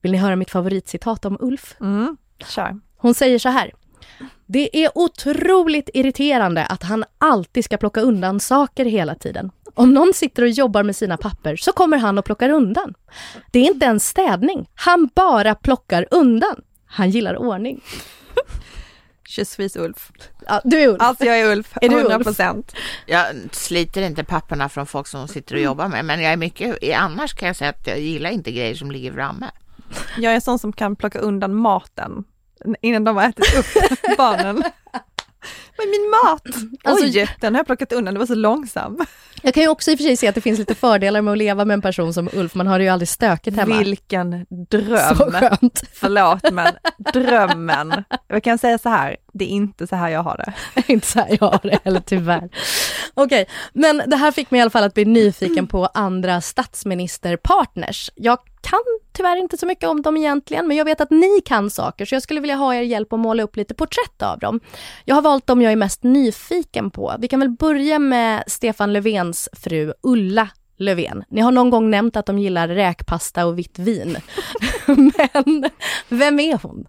Vill 0.00 0.12
ni 0.12 0.18
höra 0.18 0.36
mitt 0.36 0.50
favoritcitat 0.50 1.24
om 1.24 1.36
Ulf? 1.40 1.76
Mm, 1.80 2.16
kör. 2.46 2.80
Hon 2.98 3.14
säger 3.14 3.38
så 3.38 3.48
här. 3.48 3.72
Det 4.46 4.84
är 4.84 4.90
otroligt 4.94 5.90
irriterande 5.94 6.66
att 6.66 6.82
han 6.82 7.04
alltid 7.18 7.64
ska 7.64 7.76
plocka 7.76 8.00
undan 8.00 8.40
saker 8.40 8.84
hela 8.84 9.14
tiden. 9.14 9.50
Om 9.74 9.94
någon 9.94 10.14
sitter 10.14 10.42
och 10.42 10.48
jobbar 10.48 10.82
med 10.82 10.96
sina 10.96 11.16
papper 11.16 11.56
så 11.56 11.72
kommer 11.72 11.98
han 11.98 12.18
och 12.18 12.24
plockar 12.24 12.50
undan. 12.50 12.94
Det 13.50 13.58
är 13.58 13.64
inte 13.64 13.86
en 13.86 14.00
städning. 14.00 14.68
Han 14.74 15.08
bara 15.14 15.54
plockar 15.54 16.06
undan. 16.10 16.62
Han 16.86 17.10
gillar 17.10 17.36
ordning. 17.36 17.80
Kyssvis 19.28 19.76
Ulf. 19.76 20.12
Ja, 20.46 20.60
du 20.64 20.80
är 20.80 20.88
Ulf. 20.88 21.02
Alltså 21.02 21.24
jag 21.24 21.40
är 21.40 21.52
Ulf, 21.52 21.72
är 21.80 21.90
100 21.90 22.18
procent. 22.18 22.74
Jag 23.06 23.26
sliter 23.52 24.02
inte 24.02 24.24
papperna 24.24 24.68
från 24.68 24.86
folk 24.86 25.06
som 25.06 25.28
sitter 25.28 25.54
och 25.54 25.60
jobbar 25.60 25.88
med, 25.88 26.04
men 26.04 26.22
jag 26.22 26.32
är 26.32 26.36
mycket, 26.36 26.78
annars 26.96 27.34
kan 27.34 27.46
jag 27.46 27.56
säga 27.56 27.70
att 27.70 27.86
jag 27.86 28.00
gillar 28.00 28.30
inte 28.30 28.52
grejer 28.52 28.74
som 28.74 28.90
ligger 28.90 29.12
framme. 29.12 29.50
Jag 30.16 30.30
är 30.30 30.34
en 30.34 30.40
sån 30.40 30.58
som 30.58 30.72
kan 30.72 30.96
plocka 30.96 31.18
undan 31.18 31.54
maten 31.54 32.24
innan 32.80 33.04
de 33.04 33.16
har 33.16 33.24
ätit 33.24 33.58
upp 33.58 33.66
barnen. 34.16 34.64
Men 35.78 35.90
min 35.90 36.10
mat! 36.10 36.42
Alltså, 36.84 37.04
Oj, 37.04 37.28
den 37.40 37.54
har 37.54 37.58
jag 37.58 37.66
plockat 37.66 37.92
undan, 37.92 38.14
det 38.14 38.18
var 38.20 38.26
så 38.26 38.34
långsam. 38.34 38.98
Jag 39.42 39.54
kan 39.54 39.62
ju 39.62 39.68
också 39.68 39.90
i 39.90 39.94
och 39.94 39.98
för 39.98 40.04
sig 40.04 40.16
se 40.16 40.28
att 40.28 40.34
det 40.34 40.40
finns 40.40 40.58
lite 40.58 40.74
fördelar 40.74 41.22
med 41.22 41.32
att 41.32 41.38
leva 41.38 41.64
med 41.64 41.74
en 41.74 41.82
person 41.82 42.14
som 42.14 42.28
Ulf, 42.32 42.54
man 42.54 42.66
har 42.66 42.78
det 42.78 42.84
ju 42.84 42.90
aldrig 42.90 43.08
stökigt 43.08 43.56
hemma. 43.56 43.78
Vilken 43.78 44.46
dröm! 44.70 45.16
Så 45.16 45.30
skönt. 45.30 45.82
Förlåt 45.92 46.50
men 46.52 46.72
drömmen. 47.12 48.04
Jag 48.28 48.44
kan 48.44 48.58
säga 48.58 48.78
så 48.78 48.88
här, 48.88 49.16
det 49.32 49.44
är 49.44 49.48
inte 49.48 49.86
så 49.86 49.96
här 49.96 50.08
jag 50.08 50.22
har 50.22 50.36
det. 50.36 50.82
inte 50.92 51.06
så 51.06 51.18
här 51.18 51.36
jag 51.40 51.46
har 51.46 51.60
det 51.62 51.78
heller 51.84 52.00
tyvärr. 52.00 52.48
Okej, 53.14 53.42
okay, 53.42 53.54
men 53.72 54.02
det 54.06 54.16
här 54.16 54.32
fick 54.32 54.50
mig 54.50 54.58
i 54.58 54.62
alla 54.62 54.70
fall 54.70 54.84
att 54.84 54.94
bli 54.94 55.04
nyfiken 55.04 55.66
på 55.66 55.86
andra 55.86 56.40
statsministerpartners. 56.40 58.10
Jag 58.14 58.38
kan 58.60 58.80
tyvärr 59.12 59.36
inte 59.36 59.58
så 59.58 59.66
mycket 59.66 59.88
om 59.88 60.02
dem 60.02 60.16
egentligen, 60.16 60.68
men 60.68 60.76
jag 60.76 60.84
vet 60.84 61.00
att 61.00 61.10
ni 61.10 61.40
kan 61.44 61.70
saker, 61.70 62.04
så 62.04 62.14
jag 62.14 62.22
skulle 62.22 62.40
vilja 62.40 62.56
ha 62.56 62.74
er 62.74 62.82
hjälp 62.82 63.12
att 63.12 63.20
måla 63.20 63.42
upp 63.42 63.56
lite 63.56 63.74
porträtt 63.74 64.22
av 64.22 64.38
dem. 64.38 64.60
Jag 65.04 65.14
har 65.14 65.22
valt 65.22 65.46
dem 65.46 65.62
jag 65.62 65.72
är 65.72 65.76
mest 65.76 66.02
nyfiken 66.02 66.90
på. 66.90 67.14
Vi 67.18 67.28
kan 67.28 67.40
väl 67.40 67.50
börja 67.50 67.98
med 67.98 68.44
Stefan 68.46 68.92
Löfvens 69.28 69.48
fru 69.52 69.92
Ulla 70.02 70.48
Löfven. 70.76 71.24
Ni 71.28 71.40
har 71.40 71.52
någon 71.52 71.70
gång 71.70 71.90
nämnt 71.90 72.16
att 72.16 72.26
de 72.26 72.38
gillar 72.38 72.68
räkpasta 72.68 73.46
och 73.46 73.58
vitt 73.58 73.78
vin. 73.78 74.16
men 74.86 75.70
vem 76.08 76.40
är 76.40 76.58
hon? 76.62 76.86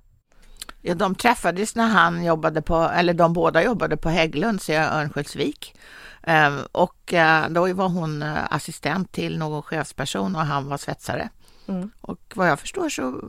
Ja, 0.82 0.96
de 0.96 1.16
träffades 1.16 1.76
när 1.76 1.88
han 1.88 2.24
jobbade 2.24 2.62
på, 2.62 2.76
eller 2.76 3.14
de 3.14 3.34
båda 3.34 3.64
jobbade 3.64 3.98
på 3.98 4.10
Hägglunds 4.10 4.70
i 4.70 4.76
Örnsköldsvik. 4.76 5.76
Ehm, 6.24 6.60
och 6.72 7.14
eh, 7.14 7.50
då 7.50 7.74
var 7.74 7.90
hon 7.90 8.22
eh, 8.22 8.54
assistent 8.54 9.12
till 9.12 9.38
någon 9.38 9.64
chefsperson 9.64 10.36
och 10.36 10.42
han 10.42 10.70
var 10.70 10.78
svetsare. 10.78 11.30
Mm. 11.68 11.92
Och 12.02 12.34
vad 12.36 12.48
jag 12.50 12.60
förstår 12.60 12.90
så, 12.90 13.22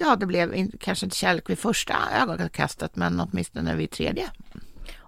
ja 0.00 0.16
det 0.16 0.26
blev 0.26 0.70
kanske 0.80 1.06
inte 1.06 1.16
kärlek 1.16 1.50
vid 1.50 1.58
första 1.58 1.94
ögonkastet 2.22 2.96
men 2.96 3.20
åtminstone 3.20 3.74
vid 3.74 3.90
tredje. 3.90 4.30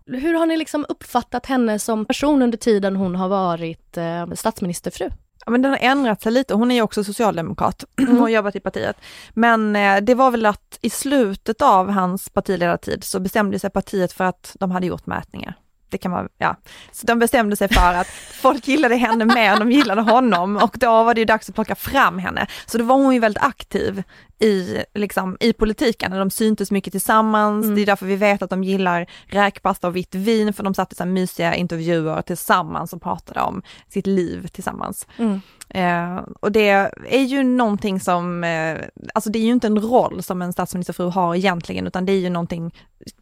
Hur 0.09 0.35
har 0.35 0.47
ni 0.47 0.57
liksom 0.57 0.87
uppfattat 0.89 1.47
henne 1.47 1.79
som 1.79 2.05
person 2.05 2.43
under 2.43 2.59
tiden 2.59 2.97
hon 2.97 3.15
har 3.15 3.29
varit 3.29 3.97
eh, 3.97 4.31
statsministerfru? 4.35 5.11
Ja, 5.47 5.51
men 5.51 5.63
den 5.63 5.71
har 5.71 5.79
ändrat 5.79 6.23
sig 6.23 6.33
lite. 6.33 6.55
Hon 6.55 6.71
är 6.71 6.75
ju 6.75 6.83
också 6.83 7.05
socialdemokrat 7.05 7.85
mm. 7.99 8.23
och 8.23 8.31
jobbat 8.31 8.57
i 8.57 8.61
partiet. 8.61 8.97
Men 9.35 9.77
eh, 9.77 9.97
det 9.97 10.15
var 10.15 10.31
väl 10.31 10.47
att 10.47 10.79
i 10.81 10.91
slutet 10.91 11.63
av 11.63 11.91
hans 11.91 12.29
partiledartid 12.29 13.05
så 13.05 13.21
bestämde 13.21 13.59
sig 13.59 13.71
partiet 13.71 14.13
för 14.13 14.25
att 14.25 14.57
de 14.61 14.71
hade 14.71 14.87
gjort 14.87 15.07
mätningar 15.07 15.57
det 15.91 15.99
kan 15.99 16.11
man, 16.11 16.29
ja. 16.39 16.57
Så 16.93 17.07
de 17.07 17.19
bestämde 17.19 17.57
sig 17.57 17.69
för 17.69 17.95
att 17.95 18.07
folk 18.43 18.69
gillade 18.69 18.97
henne 18.97 19.25
mer 19.25 19.53
än 19.53 19.59
de 19.59 19.73
gillade 19.73 20.01
honom 20.01 20.57
och 20.57 20.77
då 20.79 21.03
var 21.03 21.15
det 21.15 21.21
ju 21.21 21.25
dags 21.25 21.49
att 21.49 21.55
plocka 21.55 21.75
fram 21.75 22.19
henne. 22.19 22.47
Så 22.67 22.79
då 22.79 22.85
var 22.85 22.97
hon 22.97 23.15
ju 23.15 23.21
väldigt 23.21 23.43
aktiv 23.43 24.03
i, 24.39 24.85
liksom, 24.95 25.37
i 25.41 25.53
politiken, 25.53 26.11
de 26.11 26.31
syntes 26.31 26.71
mycket 26.71 26.93
tillsammans, 26.93 27.65
mm. 27.65 27.77
det 27.77 27.83
är 27.83 27.87
därför 27.87 28.07
vi 28.07 28.17
vet 28.17 28.43
att 28.43 28.51
de 28.51 28.65
gillar 28.65 29.07
räkpasta 29.27 29.89
och 29.89 29.97
vitt 29.97 30.15
vin, 30.15 30.53
för 30.53 30.63
de 30.63 30.75
satt 30.75 30.93
i 30.93 30.97
så 30.97 31.05
mysiga 31.05 31.55
intervjuer 31.55 32.23
tillsammans 32.23 32.93
och 32.93 33.03
pratade 33.03 33.41
om 33.41 33.63
sitt 33.89 34.07
liv 34.07 34.47
tillsammans. 34.47 35.07
Mm. 35.17 35.41
Eh, 35.69 36.25
och 36.41 36.53
det 36.53 36.69
är 37.09 37.25
ju 37.25 37.43
någonting 37.43 38.01
som, 38.01 38.45
eh, 38.45 38.79
alltså 39.15 39.31
det 39.31 39.39
är 39.39 39.45
ju 39.45 39.53
inte 39.53 39.67
en 39.67 39.81
roll 39.81 40.23
som 40.23 40.43
en 40.43 40.53
statsministerfru 40.53 41.09
har 41.09 41.35
egentligen, 41.35 41.87
utan 41.87 42.07
det 42.07 42.13
är 42.13 42.21
ju 42.21 42.31
någonting, 42.31 42.75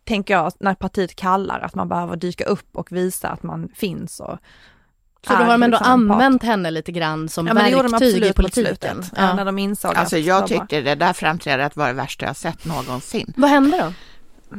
tänker 0.05 0.35
jag, 0.35 0.53
när 0.61 0.75
partiet 0.75 1.17
kallar, 1.17 1.61
att 1.61 1.75
man 1.75 1.89
behöver 1.89 2.17
dyka 2.17 2.45
upp 2.45 2.77
och 2.77 2.93
visa 2.93 3.29
att 3.29 3.43
man 3.43 3.69
finns 3.75 4.21
och 4.21 4.39
så 5.27 5.33
då 5.33 5.39
har 5.39 5.53
de 5.53 5.63
ändå 5.63 5.77
använt 5.77 6.41
part. 6.41 6.49
henne 6.49 6.71
lite 6.71 6.93
grann 6.93 7.29
som 7.29 7.47
ja, 7.47 7.55
verktyg 7.55 8.25
i 8.25 8.33
politiken? 8.33 9.05
Ja. 9.17 9.23
ja. 9.23 9.35
när 9.35 9.45
de 9.45 9.59
insåg 9.59 9.95
Alltså 9.97 10.19
jag 10.19 10.47
tyckte 10.47 10.81
det 10.81 10.95
där 10.95 11.13
framträdandet 11.13 11.77
var 11.77 11.87
det 11.87 11.93
värsta 11.93 12.27
jag 12.27 12.37
sett 12.37 12.65
någonsin. 12.65 13.33
Vad 13.37 13.51
hände 13.51 13.79
då? 13.79 13.93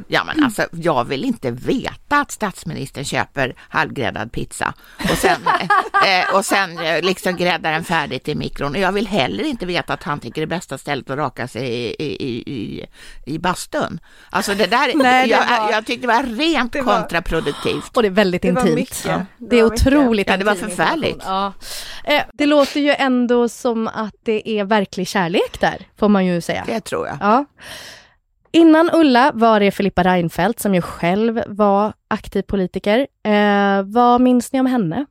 Ja 0.08 0.24
men 0.24 0.44
alltså 0.44 0.66
jag 0.72 1.04
vill 1.04 1.24
inte 1.24 1.50
veta 1.50 2.20
att 2.20 2.30
statsministern 2.30 3.04
köper 3.04 3.54
halvgräddad 3.68 4.32
pizza 4.32 4.74
och 5.10 5.18
sen, 5.18 5.40
eh, 6.06 6.34
och 6.34 6.44
sen 6.44 6.78
eh, 6.78 7.02
liksom 7.02 7.36
gräddar 7.36 7.72
den 7.72 7.84
färdigt 7.84 8.28
i 8.28 8.34
mikron. 8.34 8.72
Och 8.74 8.80
jag 8.80 8.92
vill 8.92 9.06
heller 9.06 9.44
inte 9.44 9.66
veta 9.66 9.92
att 9.92 10.02
han 10.02 10.20
tycker 10.20 10.40
det 10.40 10.46
bästa 10.46 10.78
stället 10.78 11.10
att 11.10 11.18
raka 11.18 11.48
sig 11.48 11.68
i, 11.68 12.04
i, 12.04 12.52
i, 12.52 12.86
i 13.26 13.38
bastun. 13.38 14.00
Alltså 14.30 14.54
det 14.54 14.66
där, 14.66 14.92
Nej, 14.94 15.28
det 15.28 15.34
jag, 15.34 15.46
var- 15.58 15.70
jag 15.72 15.86
tyckte 15.86 16.06
det 16.06 16.12
var 16.14 16.22
rent 16.22 16.72
det 16.72 16.82
var- 16.82 17.00
kontraproduktivt. 17.00 17.96
Och 17.96 18.02
det 18.02 18.08
är 18.08 18.10
väldigt 18.10 18.42
Det 18.42 18.48
intimt. 18.48 18.74
mycket. 18.74 19.04
Ja. 19.04 19.12
Det 19.38 19.46
Det 19.50 19.58
är 19.58 19.62
var 19.62 19.70
mycket. 19.70 19.86
otroligt 19.86 20.28
Ja, 20.28 20.36
det 20.36 20.44
var 20.44 20.54
förfärligt. 20.54 21.22
Ja. 21.24 21.52
Eh, 22.04 22.22
Det 22.34 22.46
låter 22.46 22.80
ju 22.80 22.90
ändå 22.98 23.48
som 23.48 23.88
att 23.88 24.14
det 24.24 24.48
är 24.50 24.64
verklig 24.64 25.08
kärlek 25.08 25.60
där, 25.60 25.86
får 25.98 26.08
man 26.08 26.26
ju 26.26 26.40
säga. 26.40 26.64
Det 26.66 26.80
tror 26.80 27.06
jag. 27.06 27.16
Ja. 27.20 27.44
Innan 28.50 28.90
Ulla 28.92 29.32
var 29.34 29.60
det 29.60 29.70
Filippa 29.70 30.02
Reinfeldt 30.02 30.60
som 30.60 30.74
ju 30.74 30.82
själv 30.82 31.42
var 31.46 31.92
aktiv 32.08 32.42
politiker. 32.42 33.06
Eh, 33.22 33.82
vad 33.82 34.20
minns 34.20 34.52
ni 34.52 34.60
om 34.60 34.66
henne? 34.66 35.06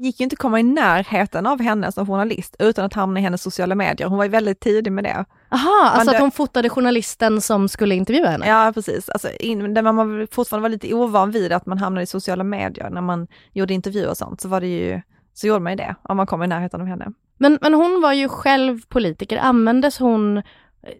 gick 0.00 0.20
ju 0.20 0.24
inte 0.24 0.36
komma 0.36 0.60
i 0.60 0.62
närheten 0.62 1.46
av 1.46 1.60
henne 1.60 1.92
som 1.92 2.06
journalist 2.06 2.56
utan 2.58 2.84
att 2.84 2.94
hamna 2.94 3.20
i 3.20 3.22
hennes 3.22 3.42
sociala 3.42 3.74
medier. 3.74 4.08
Hon 4.08 4.18
var 4.18 4.24
ju 4.24 4.30
väldigt 4.30 4.60
tidig 4.60 4.92
med 4.92 5.04
det. 5.04 5.24
Aha, 5.50 5.82
alltså 5.84 6.06
Men 6.06 6.14
att 6.14 6.20
hon 6.20 6.30
fotade 6.30 6.68
journalisten 6.68 7.40
som 7.40 7.68
skulle 7.68 7.94
intervjua 7.94 8.28
henne? 8.28 8.48
Ja, 8.48 8.72
precis. 8.74 9.08
Alltså, 9.08 9.28
in, 9.40 9.74
där 9.74 9.82
man 9.82 10.26
fortfarande 10.30 10.62
var 10.62 10.68
lite 10.68 10.94
ovan 10.94 11.30
vid 11.30 11.52
att 11.52 11.66
man 11.66 11.78
hamnade 11.78 12.02
i 12.02 12.06
sociala 12.06 12.44
medier 12.44 12.90
när 12.90 13.00
man 13.00 13.26
gjorde 13.52 13.74
intervjuer 13.74 14.10
och 14.10 14.16
sånt, 14.16 14.40
så 14.40 14.48
var 14.48 14.60
det 14.60 14.66
ju, 14.66 15.00
så 15.34 15.46
gjorde 15.46 15.60
man 15.60 15.72
ju 15.72 15.76
det 15.76 15.94
om 16.02 16.16
man 16.16 16.26
kom 16.26 16.42
i 16.42 16.46
närheten 16.46 16.80
av 16.80 16.86
henne. 16.86 17.12
Men, 17.38 17.58
men 17.60 17.74
hon 17.74 18.00
var 18.02 18.12
ju 18.12 18.28
själv 18.28 18.80
politiker. 18.88 19.38
Användes 19.38 19.98
hon 19.98 20.42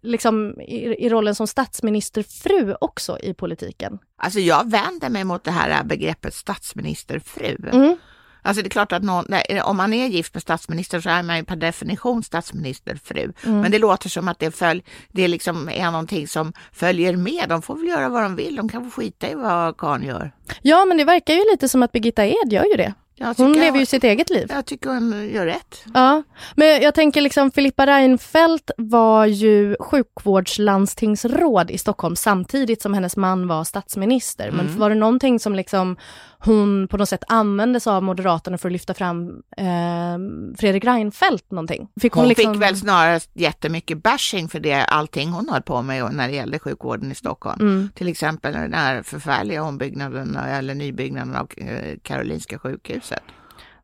liksom 0.03 0.61
i, 0.61 1.07
i 1.07 1.09
rollen 1.09 1.35
som 1.35 1.47
statsministerfru 1.47 2.75
också 2.81 3.19
i 3.19 3.35
politiken? 3.35 3.99
Alltså 4.17 4.41
jag 4.41 4.71
vänder 4.71 5.09
mig 5.09 5.25
mot 5.25 5.45
det 5.45 5.51
här 5.51 5.85
begreppet 5.85 6.35
statsministerfru. 6.35 7.57
Mm. 7.73 7.97
Alltså 8.43 8.63
det 8.63 8.69
är 8.69 8.71
klart 8.71 8.93
att 8.93 9.03
någon, 9.03 9.25
nej, 9.29 9.63
om 9.65 9.77
man 9.77 9.93
är 9.93 10.07
gift 10.07 10.35
med 10.35 10.43
statsminister 10.43 11.01
så 11.01 11.11
är 11.11 11.23
man 11.23 11.37
ju 11.37 11.45
per 11.45 11.57
definition 11.57 12.23
statsministerfru. 12.23 13.33
Mm. 13.45 13.61
Men 13.61 13.71
det 13.71 13.79
låter 13.79 14.09
som 14.09 14.29
att 14.29 14.39
det, 14.39 14.51
följ, 14.51 14.85
det 15.13 15.29
liksom 15.29 15.69
är 15.69 15.91
någonting 15.91 16.29
som 16.29 16.53
följer 16.73 17.17
med. 17.17 17.49
De 17.49 17.63
får 17.63 17.77
väl 17.77 17.89
göra 17.89 18.09
vad 18.09 18.23
de 18.23 18.37
vill. 18.37 18.57
De 18.57 18.69
kan 18.69 18.91
få 18.91 19.01
skita 19.01 19.31
i 19.31 19.35
vad 19.35 19.77
karln 19.77 20.05
gör. 20.05 20.33
Ja, 20.63 20.85
men 20.85 20.97
det 20.97 21.05
verkar 21.05 21.35
ju 21.35 21.41
lite 21.51 21.69
som 21.69 21.83
att 21.83 21.93
Birgitta 21.93 22.27
Ed 22.27 22.53
gör 22.53 22.65
ju 22.65 22.77
det. 22.77 22.95
Hon 23.37 23.53
lever 23.53 23.79
ju 23.79 23.87
sitt 23.87 24.05
eget 24.05 24.31
liv. 24.31 24.47
jag 24.51 24.67
tycker 24.67 24.91
hon 24.91 25.31
gör 25.31 25.47
rätt. 25.47 25.85
Ja, 25.95 26.23
men 26.57 26.83
jag 26.83 26.95
tänker 26.95 27.21
liksom 27.21 27.51
Filippa 27.51 27.87
Reinfeldt 27.87 28.71
var 28.77 29.27
ju 29.27 29.77
sjukvårdslandstingsråd 29.81 31.71
i 31.71 31.79
Stockholm 31.79 32.17
samtidigt 32.17 32.83
som 32.83 32.95
hennes 32.95 33.17
man 33.17 33.49
var 33.49 33.65
statsminister. 33.65 34.51
Men 34.51 34.67
Mm. 34.67 34.79
var 34.79 34.89
det 34.91 34.95
någonting 34.97 35.41
som 35.41 35.55
liksom 35.55 35.97
hon 36.45 36.89
på 36.89 36.97
något 36.97 37.09
sätt 37.09 37.25
använde 37.29 37.81
sig 37.81 37.93
av 37.93 38.03
Moderaterna 38.03 38.59
för 38.59 38.69
att 38.69 38.73
lyfta 38.73 38.95
fram 38.95 39.29
eh, 39.57 40.19
Fredrik 40.59 40.85
Reinfeldt 40.85 41.51
någonting? 41.51 41.89
Fick 42.01 42.13
Hon 42.13 42.29
liksom... 42.29 42.55
fick 42.55 42.63
väl 42.63 42.77
snarare 42.77 43.21
jättemycket 43.35 44.03
bashing 44.03 44.49
för 44.49 44.61
det 44.61 44.85
allting 44.85 45.31
hon 45.31 45.49
höll 45.49 45.63
på 45.63 45.83
med 45.83 46.15
när 46.15 46.29
det 46.29 46.35
gällde 46.35 46.59
sjukvården 46.59 47.13
i 47.13 47.15
Stockholm. 47.15 47.61
Mm. 47.61 47.89
Till 47.95 48.09
exempel 48.09 48.53
den 48.53 48.75
här 48.75 49.03
förfärliga 49.03 49.63
ombyggnaden 49.63 50.37
eller 50.37 50.75
nybyggnaden 50.75 51.37
av 51.37 51.49
eh, 51.57 51.99
Karolinska 52.03 52.59
sjukhuset. 52.59 53.23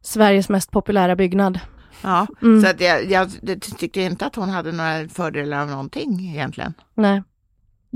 Sveriges 0.02 0.48
mest 0.48 0.70
populära 0.70 1.16
byggnad. 1.16 1.60
Ja, 2.02 2.26
Mm. 2.42 2.62
så 2.62 2.68
att 2.70 2.80
jag, 2.80 3.04
jag 3.04 3.30
tyckte 3.78 4.00
inte 4.00 4.26
att 4.26 4.36
hon 4.36 4.48
hade 4.48 4.72
några 4.72 5.08
fördelar 5.08 5.60
av 5.62 5.68
någonting 5.68 6.30
egentligen. 6.30 6.74
Nej. 6.94 7.22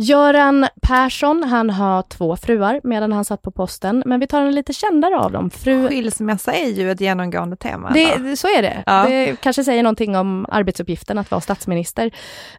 Göran 0.01 0.67
Persson, 0.83 1.43
han 1.43 1.71
har 1.71 2.03
två 2.03 2.37
fruar 2.37 2.81
medan 2.85 3.13
han 3.13 3.25
satt 3.25 3.43
på 3.43 3.51
posten, 3.51 4.03
men 4.07 4.21
vi 4.21 4.27
tar 4.27 4.41
en 4.41 4.55
lite 4.55 4.73
kändare 4.73 5.19
av 5.19 5.33
dem. 5.33 5.51
Fru 5.51 5.89
Skilsmässa 5.89 6.53
är 6.53 6.69
ju 6.69 6.91
ett 6.91 7.01
genomgående 7.01 7.57
tema. 7.57 7.91
Det, 7.91 8.37
så 8.37 8.49
är 8.49 8.63
det. 8.63 8.83
Ja. 8.87 9.05
Det 9.09 9.41
kanske 9.41 9.65
säger 9.65 9.83
någonting 9.83 10.17
om 10.17 10.47
arbetsuppgiften 10.49 11.19
att 11.19 11.31
vara 11.31 11.41
statsminister. 11.41 12.11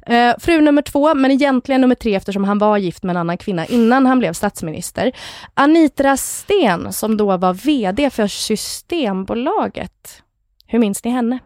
Eh, 0.07 0.33
fru 0.39 0.61
nummer 0.61 0.81
två, 0.81 1.15
men 1.15 1.31
egentligen 1.31 1.81
nummer 1.81 1.95
tre 1.95 2.15
eftersom 2.15 2.43
han 2.43 2.57
var 2.57 2.77
gift 2.77 3.03
med 3.03 3.13
en 3.13 3.17
annan 3.17 3.37
kvinna 3.37 3.65
innan 3.65 4.05
han 4.05 4.19
blev 4.19 4.33
statsminister. 4.33 5.11
Anitra 5.53 6.17
Sten 6.17 6.93
som 6.93 7.17
då 7.17 7.37
var 7.37 7.53
VD 7.53 8.09
för 8.09 8.27
Systembolaget. 8.27 10.23
Hur 10.67 10.79
minns 10.79 11.03
ni 11.03 11.11
henne? 11.11 11.39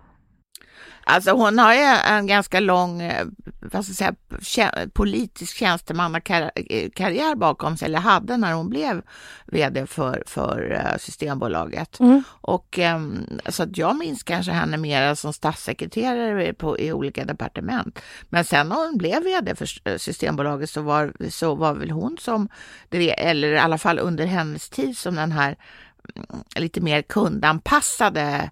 Alltså 1.08 1.32
hon 1.32 1.60
har 1.60 1.74
ju 1.74 1.82
en 1.82 2.28
ganska 2.28 2.60
lång 2.60 3.02
eh, 3.02 3.26
vad 3.72 3.86
ska 3.86 4.06
jag 4.06 4.16
säga, 4.44 4.72
politisk 4.94 5.58
tjänstemannakarriär 5.58 7.36
bakom 7.36 7.78
sig, 7.78 7.86
eller 7.86 8.00
hade 8.00 8.38
när 8.38 8.54
hon 8.54 8.70
blev 8.70 9.02
vd 9.46 9.88
för, 9.88 10.24
för 10.26 10.72
eh, 10.72 10.98
Systembolaget. 10.98 12.00
Mm. 12.00 12.24
Och 12.30 12.80
ehm, 12.80 13.40
så 13.50 13.64
att 13.64 13.78
jag 13.78 13.98
minns 13.98 14.24
kanske 14.24 14.52
henne 14.52 14.78
mer 14.78 15.16
som 15.16 15.34
statssekreterare 15.34 16.54
på, 16.54 16.80
i 16.80 16.92
olika 16.92 17.26
departement. 17.26 18.00
Men 18.30 18.46
sen 18.46 18.70
när 18.70 18.76
hon 18.76 18.98
blev 18.98 19.24
vd 19.24 19.56
för 19.56 19.68
eh, 19.84 19.98
Systembolaget 19.98 20.70
så 20.70 20.82
var, 20.82 21.14
så 21.30 21.56
var 21.56 21.74
väl 21.74 21.92
hon 21.92 22.18
som, 22.20 22.50
eller 22.92 23.48
i 23.48 23.58
alla 23.58 23.78
fall 23.78 24.00
under 24.00 24.26
hennes 24.26 24.70
tid 24.70 24.98
som 24.98 25.16
den 25.16 25.32
här 25.32 25.56
lite 26.56 26.82
mer 26.82 27.02
kundanpassade, 27.02 28.50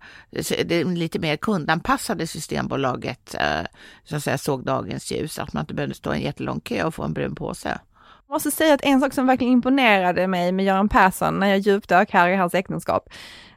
det 0.65 0.83
lite 0.83 1.19
mer 1.19 1.37
kundanpassade 1.37 2.27
Systembolaget 2.27 3.35
eh, 3.39 3.67
så 4.03 4.15
att 4.15 4.23
säga, 4.23 4.37
såg 4.37 4.65
dagens 4.65 5.11
ljus. 5.11 5.39
Att 5.39 5.53
man 5.53 5.61
inte 5.61 5.73
behövde 5.73 5.95
stå 5.95 6.13
i 6.13 6.17
en 6.17 6.21
jättelång 6.21 6.59
kö 6.59 6.83
och 6.83 6.95
få 6.95 7.03
en 7.03 7.13
brun 7.13 7.35
påse. 7.35 7.79
Jag 8.27 8.35
måste 8.35 8.51
säga 8.51 8.73
att 8.73 8.83
en 8.83 9.01
sak 9.01 9.13
som 9.13 9.27
verkligen 9.27 9.53
imponerade 9.53 10.27
mig 10.27 10.51
med 10.51 10.65
Göran 10.65 10.89
Persson 10.89 11.39
när 11.39 11.47
jag 11.47 11.59
djupdök 11.59 12.11
här 12.11 12.29
i 12.29 12.35
hans 12.35 12.53
äktenskap, 12.53 13.09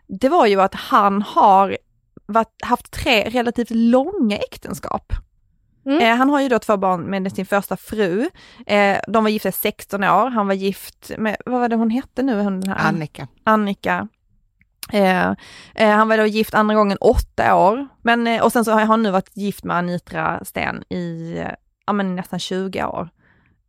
det 0.06 0.28
var 0.28 0.46
ju 0.46 0.60
att 0.60 0.74
han 0.74 1.22
har 1.22 1.78
varit, 2.26 2.62
haft 2.62 2.90
tre 2.90 3.30
relativt 3.30 3.70
långa 3.70 4.36
äktenskap. 4.36 5.12
Mm. 5.86 6.02
Eh, 6.02 6.16
han 6.16 6.30
har 6.30 6.40
ju 6.40 6.48
då 6.48 6.58
två 6.58 6.76
barn 6.76 7.02
med 7.02 7.32
sin 7.32 7.46
första 7.46 7.76
fru. 7.76 8.30
Eh, 8.66 8.98
de 9.08 9.24
var 9.24 9.30
gifta 9.30 9.48
i 9.48 9.52
16 9.52 10.04
år. 10.04 10.30
Han 10.30 10.46
var 10.46 10.54
gift 10.54 11.10
med, 11.18 11.36
vad 11.46 11.60
var 11.60 11.68
det 11.68 11.76
hon 11.76 11.90
hette 11.90 12.22
nu? 12.22 12.42
Hon, 12.42 12.60
den 12.60 12.70
här 12.70 12.88
Annika. 12.88 13.28
Annika. 13.44 14.08
Eh, 14.92 15.30
eh, 15.74 15.90
han 15.90 16.08
var 16.08 16.16
då 16.16 16.26
gift 16.26 16.54
andra 16.54 16.74
gången 16.74 16.98
åtta 17.00 17.56
år. 17.56 17.88
Men, 18.02 18.26
eh, 18.26 18.42
och 18.42 18.52
sen 18.52 18.64
så 18.64 18.72
har 18.72 18.80
han 18.80 19.02
nu 19.02 19.10
varit 19.10 19.36
gift 19.36 19.64
med 19.64 19.76
Anitra 19.76 20.44
Sten 20.44 20.82
i 20.88 21.36
eh, 21.38 21.50
ja, 21.86 21.92
men 21.92 22.16
nästan 22.16 22.38
20 22.38 22.84
år. 22.84 23.08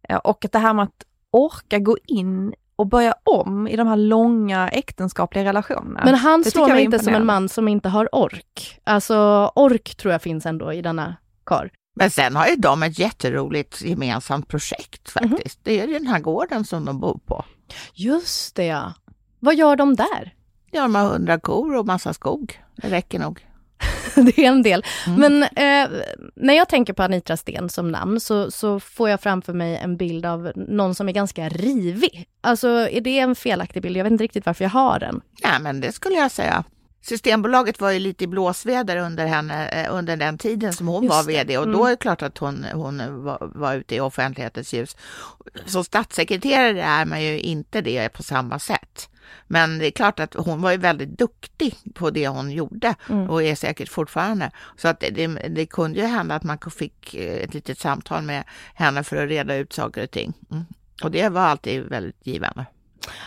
Eh, 0.10 0.17
och 0.17 0.45
att 0.45 0.51
det 0.51 0.60
här 0.60 0.73
med 0.73 0.84
att 0.84 1.03
orka 1.32 1.80
gå 1.80 1.97
in 2.06 2.53
och 2.75 2.88
börja 2.88 3.15
om 3.23 3.67
i 3.67 3.75
de 3.75 3.88
här 3.88 3.95
långa 3.95 4.69
äktenskapliga 4.69 5.45
relationerna. 5.45 6.01
Men 6.06 6.15
han 6.15 6.41
Det 6.41 6.51
slår 6.51 6.67
mig 6.67 6.84
inte 6.84 6.99
som 6.99 7.15
en 7.15 7.25
man 7.25 7.49
som 7.49 7.67
inte 7.67 7.89
har 7.89 8.15
ork. 8.15 8.82
Alltså 8.84 9.51
ork 9.56 9.95
tror 9.95 10.12
jag 10.12 10.21
finns 10.21 10.45
ändå 10.45 10.73
i 10.73 10.82
denna 10.82 11.15
kar. 11.45 11.71
Men 11.97 12.12
sen 12.12 12.36
har 12.36 12.47
ju 12.47 12.55
de 12.55 12.83
ett 12.83 12.99
jätteroligt 12.99 13.81
gemensamt 13.81 14.47
projekt 14.47 15.10
faktiskt. 15.10 15.60
Det 15.63 15.79
är 15.79 15.88
ju 15.88 15.93
den 15.93 16.07
här 16.07 16.19
gården 16.19 16.65
som 16.65 16.86
de 16.86 16.99
bor 16.99 17.19
på. 17.25 17.45
Just 17.93 18.55
det 18.55 18.65
ja. 18.65 18.93
Vad 19.39 19.55
gör 19.55 19.75
de 19.75 19.95
där? 19.95 20.33
Ja, 20.71 20.81
de 20.81 20.95
har 20.95 21.10
hundra 21.10 21.39
kor 21.39 21.75
och 21.75 21.86
massa 21.86 22.13
skog. 22.13 22.62
Det 22.75 22.89
räcker 22.89 23.19
nog. 23.19 23.47
det 24.15 24.39
är 24.39 24.47
en 24.47 24.63
del. 24.63 24.83
Mm. 25.07 25.19
Men 25.19 25.43
eh, 25.43 25.99
när 26.36 26.53
jag 26.53 26.69
tänker 26.69 26.93
på 26.93 27.03
Anitra 27.03 27.38
Sten 27.38 27.69
som 27.69 27.91
namn 27.91 28.19
så, 28.19 28.51
så 28.51 28.79
får 28.79 29.10
jag 29.10 29.21
framför 29.21 29.53
mig 29.53 29.77
en 29.77 29.97
bild 29.97 30.25
av 30.25 30.51
någon 30.55 30.95
som 30.95 31.10
är 31.10 31.13
ganska 31.13 31.49
rivig. 31.49 32.27
Alltså 32.41 32.67
är 32.67 33.01
det 33.01 33.19
en 33.19 33.36
felaktig 33.36 33.81
bild? 33.81 33.97
Jag 33.97 34.03
vet 34.03 34.12
inte 34.12 34.23
riktigt 34.23 34.45
varför 34.45 34.63
jag 34.65 34.69
har 34.69 34.99
den. 34.99 35.21
Ja, 35.41 35.60
men 35.60 35.81
det 35.81 35.91
skulle 35.91 36.15
jag 36.15 36.31
säga. 36.31 36.63
Systembolaget 37.10 37.82
var 37.82 37.91
ju 37.91 38.00
lite 38.00 38.24
i 38.24 38.28
blåsväder 38.28 38.98
under, 38.98 39.26
henne, 39.26 39.67
eh, 39.70 39.96
under 39.96 40.17
den 40.17 40.38
tiden 40.38 40.74
som 40.74 40.88
hon 40.88 41.04
Just 41.04 41.15
var 41.15 41.24
vd 41.24 41.58
och 41.58 41.63
Mm. 41.63 41.78
då 41.78 41.86
är 41.86 41.89
det 41.89 41.98
klart 41.98 42.22
att 42.22 42.38
hon, 42.38 42.65
hon 42.74 43.24
var, 43.24 43.52
var 43.56 43.74
ute 43.76 43.96
i 43.96 44.00
offentlighetens 44.00 44.74
ljus. 44.74 44.96
Som 45.65 45.84
statssekreterare 45.84 46.82
är 46.84 47.06
man 47.06 47.24
ju 47.24 47.39
inte 47.39 47.82
det 47.82 48.10
på 48.10 48.24
samma 48.24 48.60
sätt. 48.60 49.10
Men 49.48 49.80
det 49.80 49.88
är 49.88 49.91
klart 49.91 50.20
att 50.20 50.34
hon 50.34 50.62
var 50.62 50.72
ju 50.72 50.78
väldigt 50.78 51.17
duktig 51.17 51.76
på 51.93 52.10
det 52.10 52.28
hon 52.28 52.52
gjorde 52.52 52.96
Mm. 53.10 53.30
och 53.30 53.43
är 53.43 53.56
säkert 53.56 53.89
fortfarande. 53.89 54.52
Så 54.78 54.88
att 54.88 55.00
det, 55.00 55.10
det, 55.10 55.28
det 55.28 55.65
kunde 55.65 56.00
ju 56.00 56.06
hända 56.06 56.36
att 56.36 56.43
man 56.43 56.58
fick 56.78 57.13
eh, 57.15 57.43
ett 57.43 57.54
litet 57.54 57.80
samtal 57.80 58.22
med 58.24 58.43
henne 58.74 59.04
för 59.04 59.24
att 59.24 59.30
reda 59.30 59.56
ut 59.56 59.74
saker 59.74 60.04
och 60.04 60.12
ting. 60.12 60.34
Mm. 60.52 60.65
Och 61.04 61.12
det 61.12 61.30
var 61.30 61.41
alltid 61.41 61.84
väldigt 61.84 62.28
givande. 62.28 62.65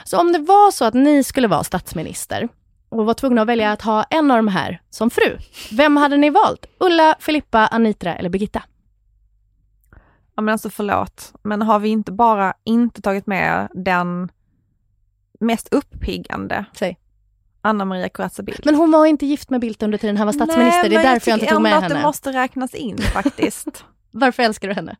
Så 0.04 0.20
om 0.20 0.32
det 0.32 0.38
var 0.38 0.70
så 0.70 0.84
att 0.84 0.94
ni 0.94 1.24
skulle 1.24 1.48
vara 1.48 1.64
statsminister 1.64 2.48
och 2.90 3.06
var 3.06 3.14
tvungna 3.14 3.42
att 3.42 3.48
välja 3.48 3.72
att 3.72 3.82
ha 3.82 4.02
en 4.02 4.30
av 4.30 4.36
de 4.36 4.48
här 4.48 4.82
som 4.90 5.10
fru, 5.10 5.38
vem 5.72 5.96
hade 5.96 6.16
ni 6.16 6.30
valt? 6.30 6.66
Ulla, 6.78 7.16
Filippa, 7.20 7.66
Anitra 7.66 8.14
eller 8.16 8.30
Birgitta? 8.30 8.62
Ja 10.36 10.42
men 10.42 10.52
alltså 10.52 10.70
förlåt, 10.70 11.32
men 11.42 11.62
har 11.62 11.78
vi 11.78 11.88
inte 11.88 12.12
bara 12.12 12.54
inte 12.64 13.02
tagit 13.02 13.26
med 13.26 13.68
den 13.74 14.28
mest 15.40 15.68
uppiggande 15.74 16.64
Säg. 16.72 16.98
Anna 17.62 17.84
Maria 17.84 18.08
Corazza 18.08 18.42
Bildt? 18.42 18.64
Men 18.64 18.74
hon 18.74 18.90
var 18.90 19.06
inte 19.06 19.26
gift 19.26 19.50
med 19.50 19.60
Bildt 19.60 19.82
under 19.82 19.98
tiden 19.98 20.16
han 20.16 20.26
var 20.26 20.32
statsminister, 20.32 20.80
Nej, 20.82 20.90
det 20.90 20.96
är 20.96 21.02
men 21.04 21.12
därför 21.12 21.30
jag 21.30 21.36
inte 21.36 21.46
tycker 21.46 21.54
tog 21.54 21.62
med 21.62 21.72
ändå 21.72 21.78
att 21.78 21.92
henne. 21.92 22.00
det 22.00 22.06
måste 22.06 22.32
räknas 22.32 22.74
in 22.74 22.98
faktiskt. 22.98 23.84
Varför 24.10 24.42
älskar 24.42 24.68
du 24.68 24.74
henne? 24.74 24.96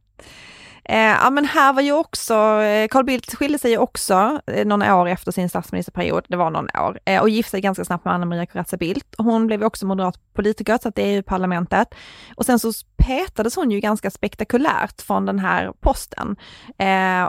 Eh, 0.91 1.17
ja 1.23 1.31
men 1.31 1.45
här 1.45 1.73
var 1.73 1.83
ju 1.83 1.93
också, 1.93 2.35
eh, 2.63 2.89
Carl 2.89 3.05
Bildt 3.05 3.35
skilde 3.35 3.59
sig 3.59 3.71
ju 3.71 3.79
också 3.79 4.41
eh, 4.47 4.67
några 4.67 4.97
år 4.97 5.09
efter 5.09 5.33
sin 5.33 5.49
statsministerperiod, 5.49 6.25
det 6.29 6.37
var 6.37 6.51
någon 6.51 6.69
år, 6.81 6.99
eh, 7.05 7.21
och 7.23 7.29
gifte 7.29 7.51
sig 7.51 7.61
ganska 7.61 7.85
snabbt 7.85 8.05
med 8.05 8.15
Anna 8.15 8.27
Maria 8.27 8.47
Corazza 8.47 8.77
Bildt. 8.77 9.15
Hon 9.19 9.47
blev 9.47 9.61
ju 9.61 9.67
också 9.67 9.87
moderat 9.87 10.35
politiker, 10.35 10.79
satt 10.83 10.99
i 10.99 11.03
EU-parlamentet. 11.03 11.95
Och 12.37 12.47
sen 12.47 12.59
så 12.59 12.73
petades 12.97 13.57
hon 13.57 13.71
ju 13.71 13.81
ganska 13.81 14.11
spektakulärt 14.11 15.03
från 15.03 15.27
den 15.27 15.39
här 15.39 15.73
posten. 15.81 16.37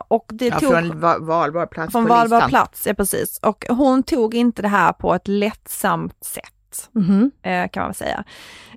Och 0.08 0.26
det 0.28 0.46
ja, 0.46 0.60
tog, 0.60 0.70
från 0.70 1.00
valbar 1.26 1.66
plats 1.66 1.92
från 1.92 2.06
valbar 2.06 2.48
plats, 2.48 2.88
ja 2.88 2.94
precis. 2.94 3.40
Och 3.42 3.66
hon 3.70 4.04
tog 4.04 4.36
inte 4.36 4.62
det 4.62 4.68
här 4.68 4.94
på 4.94 5.16
ett 5.16 5.28
lättsamt 5.28 6.24
sätt. 6.24 6.61
Mhm. 6.92 7.32
eh, 7.44 7.70
kan 7.70 7.84
man 7.84 7.94
säga. 7.94 8.24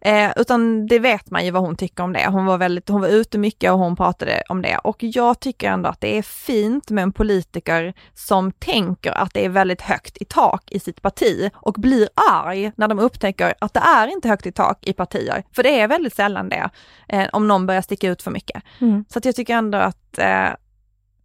Eh, 0.03 0.33
utan 0.37 0.87
det 0.87 0.99
vet 0.99 1.31
man 1.31 1.45
ju 1.45 1.51
vad 1.51 1.63
hon 1.63 1.77
tycker 1.77 2.03
om 2.03 2.13
det. 2.13 2.27
Hon 2.29 2.47
var, 2.47 2.59
väldigt, 2.59 2.89
hon 2.89 3.01
var 3.01 3.09
ute 3.09 3.39
mycket 3.39 3.73
och 3.73 3.79
hon 3.79 3.97
pratade 3.97 4.43
om 4.49 4.63
det. 4.63 4.79
Och 4.79 4.97
jag 4.99 5.41
tycker 5.41 5.71
ändå 5.71 5.89
att 5.89 6.01
det 6.01 6.19
är 6.19 6.23
fint 6.23 6.91
med 6.91 7.03
en 7.03 7.13
politiker 7.13 7.95
som 8.15 8.53
tänker 8.53 9.13
att 9.13 9.35
det 9.35 9.45
är 9.45 9.49
väldigt 9.49 9.81
högt 9.81 10.17
i 10.21 10.25
tak 10.25 10.71
i 10.71 10.81
sitt 10.81 11.03
parti 11.03 11.51
och 11.55 11.75
blir 11.75 12.09
arg 12.33 12.73
när 12.77 12.89
de 12.89 12.99
upptäcker 12.99 13.55
att 13.59 13.75
det 13.75 13.81
är 13.81 14.07
inte 14.07 14.29
högt 14.29 14.47
i 14.47 14.53
tak 14.53 14.87
i 14.87 14.93
partier. 14.93 15.45
För 15.53 15.63
det 15.63 15.81
är 15.81 15.89
väldigt 15.89 16.15
sällan 16.15 16.49
det, 16.49 16.71
eh, 17.09 17.29
om 17.33 17.49
någon 17.49 17.67
börjar 17.67 17.83
sticka 17.83 18.09
ut 18.09 18.23
för 18.23 18.31
mycket. 18.31 18.63
Mm. 18.81 19.05
Så 19.09 19.21
jag 19.23 19.37
tycker 19.37 19.55
ändå 19.55 19.79
att 19.79 20.19
eh, 20.19 20.49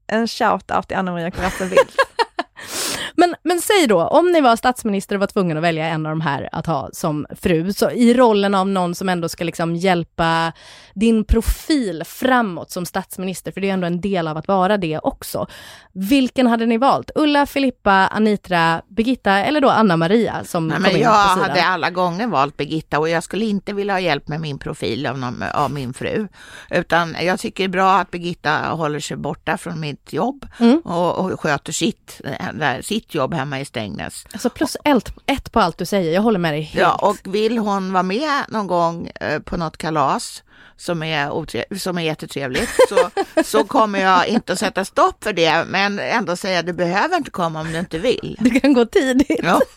en 0.08 0.28
shout-out 0.28 0.88
till 0.88 0.98
Anna 0.98 1.12
Maria 1.12 1.32
Corazza 1.32 1.66
Bildt. 1.66 1.96
Men, 3.20 3.36
men 3.44 3.62
säg 3.62 3.88
då, 3.88 4.04
om 4.04 4.32
ni 4.32 4.42
var 4.42 4.56
statsminister 4.56 5.16
och 5.16 5.20
var 5.20 5.28
tvungen 5.28 5.58
att 5.58 5.64
välja 5.64 5.86
en 5.88 6.06
av 6.06 6.10
de 6.10 6.22
här 6.22 6.50
att 6.52 6.66
ha 6.66 6.90
som 6.94 7.26
fru, 7.42 7.74
så 7.74 7.92
i 7.92 8.14
rollen 8.14 8.56
av 8.56 8.68
någon 8.68 8.96
som 8.96 9.10
ändå 9.10 9.30
ska 9.30 9.44
liksom 9.44 9.76
hjälpa 9.76 10.52
din 10.96 11.24
profil 11.26 12.04
framåt 12.06 12.72
som 12.72 12.86
statsminister, 12.86 13.52
för 13.52 13.62
det 13.62 13.70
är 13.70 13.74
ändå 13.74 13.88
en 13.88 14.02
del 14.02 14.28
av 14.28 14.38
att 14.38 14.48
vara 14.48 14.78
det 14.78 15.00
också. 15.00 15.48
Vilken 15.94 16.48
hade 16.48 16.66
ni 16.66 16.78
valt? 16.78 17.12
Ulla, 17.16 17.46
Filippa, 17.46 17.92
Anitra, 17.92 18.82
Birgitta 18.88 19.32
eller 19.32 19.62
då 19.62 19.70
Anna 19.70 19.98
Maria 19.98 20.44
som 20.44 20.68
Nej, 20.68 20.76
kom 20.76 20.84
men 20.84 20.92
in 20.96 21.02
jag 21.02 21.28
på 21.28 21.34
sidan? 21.34 21.50
hade 21.50 21.64
alla 21.64 21.90
gånger 21.90 22.28
valt 22.28 22.58
Birgitta 22.58 23.00
och 23.00 23.10
jag 23.10 23.24
skulle 23.24 23.46
inte 23.46 23.74
vilja 23.74 23.94
ha 23.94 24.00
hjälp 24.00 24.28
med 24.28 24.42
min 24.42 24.60
profil 24.60 25.06
av, 25.06 25.18
någon, 25.18 25.44
av 25.54 25.72
min 25.72 25.94
fru. 25.94 26.28
Utan 26.70 27.16
jag 27.22 27.40
tycker 27.40 27.64
det 27.64 27.68
är 27.68 27.70
bra 27.70 27.98
att 28.00 28.12
Birgitta 28.12 28.52
håller 28.70 29.00
sig 29.00 29.18
borta 29.18 29.58
från 29.58 29.80
mitt 29.80 30.14
jobb 30.14 30.46
Mm. 30.60 30.80
och, 30.80 31.18
och 31.32 31.40
sköter 31.40 31.74
sitt, 31.74 32.22
eh, 32.24 32.54
där, 32.54 32.82
sitt 32.82 33.09
jobb 33.15 33.34
hemma 33.34 33.60
i 33.60 33.65
Strängnäs. 33.65 34.26
Alltså 34.34 34.50
plus 34.50 34.78
ett, 34.84 35.13
ett 35.26 35.52
på 35.52 35.60
allt 35.60 35.78
du 35.78 35.86
säger, 35.86 36.13
jag 36.13 36.22
håller 36.22 36.39
med 36.39 36.54
dig 36.54 36.62
helt. 36.62 36.82
Ja, 36.82 36.95
och 37.10 37.17
vill 37.36 37.58
hon 37.58 37.93
vara 37.93 38.04
med 38.04 38.43
någon 38.50 38.67
gång 38.67 39.08
eh, 39.08 39.39
på 39.39 39.58
något 39.58 39.78
kalas 39.78 40.43
som 40.78 41.04
är, 41.04 41.76
som 41.78 41.98
är 41.98 42.02
jättetrevligt 42.02 42.69
så, 42.89 43.10
så 43.43 43.63
kommer 43.63 44.00
jag 44.00 44.28
inte 44.28 44.54
att 44.54 44.60
sätta 44.60 44.86
stopp 44.86 45.24
för 45.24 45.34
det 45.34 45.65
men 45.67 46.00
ändå 46.00 46.36
säga 46.36 46.62
du 46.62 46.74
behöver 46.74 47.17
inte 47.17 47.32
komma 47.32 47.62
om 47.62 47.72
du 47.72 47.80
inte 47.80 48.00
vill. 48.00 48.38
Du 48.39 48.60
kan 48.60 48.74
gå 48.74 48.86
tidigt. 48.86 49.39
Ja. 49.43 49.62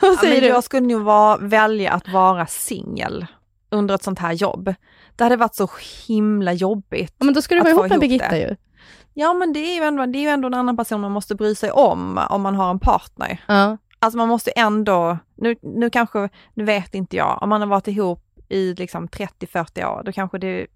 Vad 0.00 0.12
Ja, 0.12 0.16
säger 0.20 0.34
men 0.34 0.42
du? 0.42 0.48
jag 0.48 0.64
skulle 0.64 0.86
nog 0.86 1.02
vara, 1.02 1.36
välja 1.36 1.92
att 1.92 2.08
vara 2.08 2.46
singel 2.46 3.26
under 3.70 3.94
ett 3.94 4.02
sånt 4.02 4.18
här 4.18 4.32
jobb. 4.32 4.74
Det 5.16 5.24
hade 5.24 5.36
varit 5.36 5.54
så 5.54 5.68
himla 6.06 6.52
jobbigt. 6.52 7.14
Ja, 7.18 7.24
men 7.24 7.34
då 7.34 7.42
ska 7.42 7.54
du 7.54 7.60
vara 7.60 7.70
ihop 7.70 7.88
med 7.88 8.00
Birgitta 8.00 8.28
det. 8.28 8.38
ju. 8.38 8.56
Ja 9.14 9.34
men 9.34 9.52
det 9.52 9.60
är 9.60 9.74
ju 9.74 9.82
ändå, 9.82 10.06
det 10.06 10.18
är 10.18 10.22
ju 10.22 10.28
ändå 10.28 10.46
en 10.46 10.54
annan 10.54 10.76
person 10.76 11.00
man 11.00 11.12
måste 11.12 11.34
bry 11.34 11.54
sig 11.54 11.70
om, 11.70 12.20
om 12.30 12.42
man 12.42 12.54
har 12.54 12.70
en 12.70 12.78
partner. 12.78 13.44
Ja. 13.46 13.76
Alltså 13.98 14.18
man 14.18 14.28
måste 14.28 14.50
ändå, 14.50 15.18
nu, 15.34 15.56
nu 15.62 15.90
kanske, 15.90 16.28
nu 16.54 16.64
vet 16.64 16.94
inte 16.94 17.16
jag, 17.16 17.38
om 17.42 17.48
man 17.48 17.60
har 17.60 17.68
varit 17.68 17.88
ihop 17.88 18.20
i 18.48 18.74
liksom 18.74 19.08
30-40 19.08 19.84
år, 19.84 20.02
då 20.04 20.12
kanske 20.12 20.38
det 20.38 20.66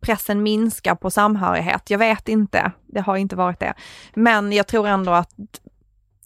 pressen 0.00 0.42
minskar 0.42 0.94
på 0.94 1.10
samhörighet. 1.10 1.90
Jag 1.90 1.98
vet 1.98 2.28
inte, 2.28 2.72
det 2.86 3.00
har 3.00 3.16
inte 3.16 3.36
varit 3.36 3.60
det. 3.60 3.74
Men 4.14 4.52
jag 4.52 4.66
tror 4.66 4.86
ändå 4.86 5.12
att, 5.12 5.30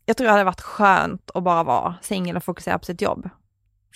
jag 0.06 0.16
tror 0.16 0.24
det 0.24 0.32
hade 0.32 0.44
varit 0.44 0.60
skönt 0.60 1.30
att 1.34 1.42
bara 1.42 1.62
vara 1.62 1.94
singel 2.02 2.36
och 2.36 2.44
fokusera 2.44 2.78
på 2.78 2.84
sitt 2.84 3.02
jobb. 3.02 3.30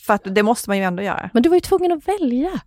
För 0.07 0.15
att 0.15 0.23
det 0.25 0.43
måste 0.43 0.71
man 0.71 0.79
ju 0.79 0.85
ändå 0.85 1.03
göra, 1.03 1.31
Men 1.33 1.43
du 1.43 1.49
var 1.49 1.57
ju 1.57 1.61
tvungen 1.61 1.93
att 1.93 2.09
välja. 2.09 2.61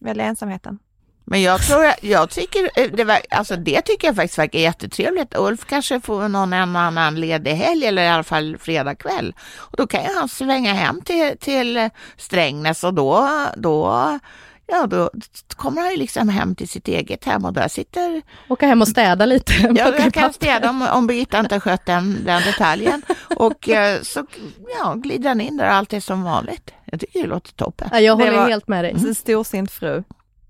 välja 0.00 0.24
ensamheten. 0.24 0.78
Men 1.26 1.42
jag 1.42 1.62
tror, 1.62 1.84
jag 2.00 2.30
tycker, 2.30 2.70
eh, 2.76 2.90
det, 2.92 3.04
var, 3.04 3.18
alltså 3.30 3.56
det 3.56 3.80
tycker 3.80 4.08
jag 4.08 4.16
faktiskt 4.16 4.38
verkar 4.38 4.58
jättetrevligt. 4.58 5.34
Ulf 5.36 5.64
kanske 5.64 6.00
får 6.00 6.28
någon 6.28 6.52
en 6.52 6.76
annan 6.76 7.14
ledig 7.20 7.50
helg 7.54 7.86
eller 7.86 8.02
i 8.02 8.08
alla 8.08 8.22
fall 8.22 8.56
fredag 8.60 8.94
kväll. 8.94 9.34
Och 9.56 9.76
då 9.76 9.86
kan 9.86 10.02
ju 10.02 10.08
han 10.18 10.28
svänga 10.28 10.72
hem 10.74 11.00
till, 11.00 11.38
till 11.40 11.90
Strängnäs 12.16 12.84
och 12.84 12.94
då, 12.94 13.28
då, 13.56 14.18
ja, 14.66 14.86
då 14.86 15.10
kommer 15.56 15.82
han 15.82 15.90
ju 15.90 15.96
liksom 15.96 16.28
hem 16.28 16.54
till 16.54 16.68
sitt 16.68 16.88
eget 16.88 17.24
hem 17.24 17.44
och 17.44 17.52
där 17.52 17.68
sitter, 17.68 18.22
Åka 18.48 18.66
hem 18.66 18.82
och 18.82 18.88
städa 18.88 19.26
lite. 19.26 19.52
ja, 19.74 19.92
jag 19.98 20.12
kan 20.14 20.32
städa 20.32 20.70
om, 20.70 20.88
om 20.92 21.06
Birgitta 21.06 21.40
inte 21.40 21.54
har 21.54 21.60
skött 21.60 21.86
den, 21.86 22.24
den 22.24 22.42
detaljen. 22.42 23.02
Och 23.36 23.68
eh, 23.68 24.02
så 24.02 24.26
ja, 24.80 24.94
glider 24.94 25.28
han 25.28 25.40
in 25.40 25.56
där 25.56 25.66
och 25.66 25.72
allt 25.74 25.92
är 25.92 26.00
som 26.00 26.22
vanligt. 26.22 26.70
Jag 26.84 27.00
tycker 27.00 27.20
det 27.22 27.26
låter 27.26 27.52
toppen. 27.52 27.88
Ja, 27.92 28.00
jag 28.00 28.16
håller 28.16 28.32
var- 28.32 28.48
helt 28.48 28.68
med 28.68 28.84
dig. 28.84 28.90
En 28.92 29.14
storsint 29.14 29.70
fru. 29.70 30.02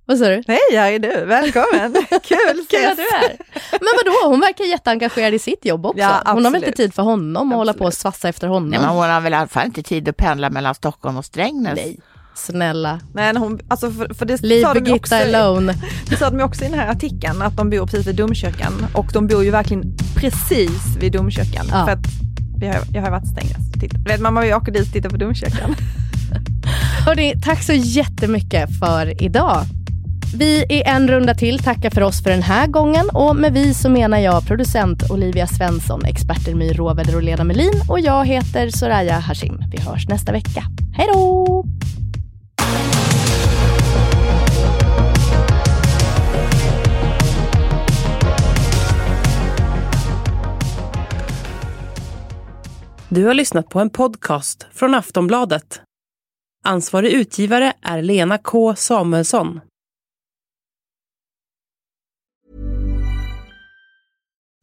Vad 0.06 0.18
sa 0.18 0.24
du? 0.28 0.42
Hej, 0.46 0.58
här 0.72 0.92
är 0.92 0.98
du, 0.98 1.24
välkommen! 1.24 1.92
Kul, 2.10 2.20
Kul 2.20 2.80
ses. 2.80 2.90
att 2.90 2.96
du 2.96 3.02
är. 3.02 3.36
Men 3.70 3.88
vadå, 4.04 4.30
hon 4.30 4.40
verkar 4.40 4.64
jätteengagerad 4.64 5.34
i 5.34 5.38
sitt 5.38 5.64
jobb 5.64 5.86
också. 5.86 5.98
Ja, 6.00 6.22
hon 6.26 6.26
har 6.26 6.34
väl 6.34 6.46
absolut. 6.46 6.66
inte 6.66 6.76
tid 6.76 6.94
för 6.94 7.02
honom 7.02 7.52
och 7.52 7.58
hålla 7.58 7.72
på 7.72 7.78
och 7.78 7.86
Absolut. 7.86 8.00
svassa 8.00 8.28
efter 8.28 8.48
honom? 8.48 8.68
Nej, 8.68 8.80
men 8.80 8.88
hon 8.88 9.10
har 9.10 9.20
väl 9.20 9.32
i 9.32 9.36
alla 9.36 9.48
fall 9.48 9.66
inte 9.66 9.82
tid 9.82 10.08
att 10.08 10.16
pendla 10.16 10.50
mellan 10.50 10.74
Stockholm 10.74 11.16
och 11.16 11.24
Strängnäs. 11.24 11.74
Nej. 11.76 11.98
Snälla. 12.34 13.00
Men 13.12 13.36
hon, 13.36 13.60
alltså 13.68 13.90
för, 13.90 14.14
för 14.14 14.26
det 14.26 14.42
Leave 14.42 14.62
sa 14.62 14.80
de 14.80 14.92
också, 14.92 15.14
alone. 15.14 15.74
det 16.08 16.16
sa 16.16 16.30
de 16.30 16.40
också 16.40 16.64
i 16.64 16.68
den 16.68 16.78
här 16.78 16.88
artikeln, 16.88 17.42
att 17.42 17.56
de 17.56 17.70
bor 17.70 17.86
precis 17.86 18.06
vid 18.06 18.16
domkyrkan. 18.16 18.86
Och 18.94 19.06
de 19.12 19.26
bor 19.26 19.44
ju 19.44 19.50
verkligen 19.50 19.96
precis 20.16 20.96
vid 21.00 21.12
domkyrkan. 21.12 21.66
Ja. 21.70 21.84
För 21.84 21.92
att 21.92 22.06
vi 22.58 22.66
har, 22.66 22.76
jag 22.92 23.02
har 23.02 23.10
varit 23.10 23.28
Strängnäs. 23.28 23.72
Titta. 23.80 23.96
Vet 24.06 24.20
man, 24.20 24.34
man 24.34 24.52
åker 24.52 24.72
dit 24.72 24.86
och 24.86 24.92
tittar 24.92 25.10
på 25.10 25.16
domkyrkan. 25.16 25.76
Hörrni, 27.06 27.34
tack 27.44 27.62
så 27.62 27.72
jättemycket 27.72 28.78
för 28.78 29.22
idag. 29.22 29.64
Vi 30.38 30.64
i 30.68 30.82
en 30.86 31.08
runda 31.08 31.34
till 31.34 31.58
tackar 31.58 31.90
för 31.90 32.00
oss 32.00 32.22
för 32.22 32.30
den 32.30 32.42
här 32.42 32.66
gången 32.66 33.10
och 33.12 33.36
med 33.36 33.52
vi 33.52 33.74
så 33.74 33.90
menar 33.90 34.18
jag 34.18 34.46
producent 34.46 35.10
Olivia 35.10 35.46
Svensson, 35.46 36.04
experter 36.04 36.54
My 36.54 36.72
Råväder 36.72 37.16
och 37.16 37.22
Lena 37.22 37.44
Melin 37.44 37.72
och 37.88 38.00
jag 38.00 38.26
heter 38.26 38.70
Soraya 38.70 39.18
Hashim. 39.18 39.62
Vi 39.72 39.80
hörs 39.80 40.08
nästa 40.08 40.32
vecka. 40.32 40.62
Hej 40.96 41.08
då! 41.12 41.64
Du 53.08 53.24
har 53.24 53.34
lyssnat 53.34 53.68
på 53.68 53.80
en 53.80 53.90
podcast 53.90 54.66
från 54.72 54.94
Aftonbladet. 54.94 55.80
Ansvarig 56.64 57.12
utgivare 57.12 57.72
är 57.82 58.02
Lena 58.02 58.38
K 58.38 58.74
Samuelsson. 58.76 59.60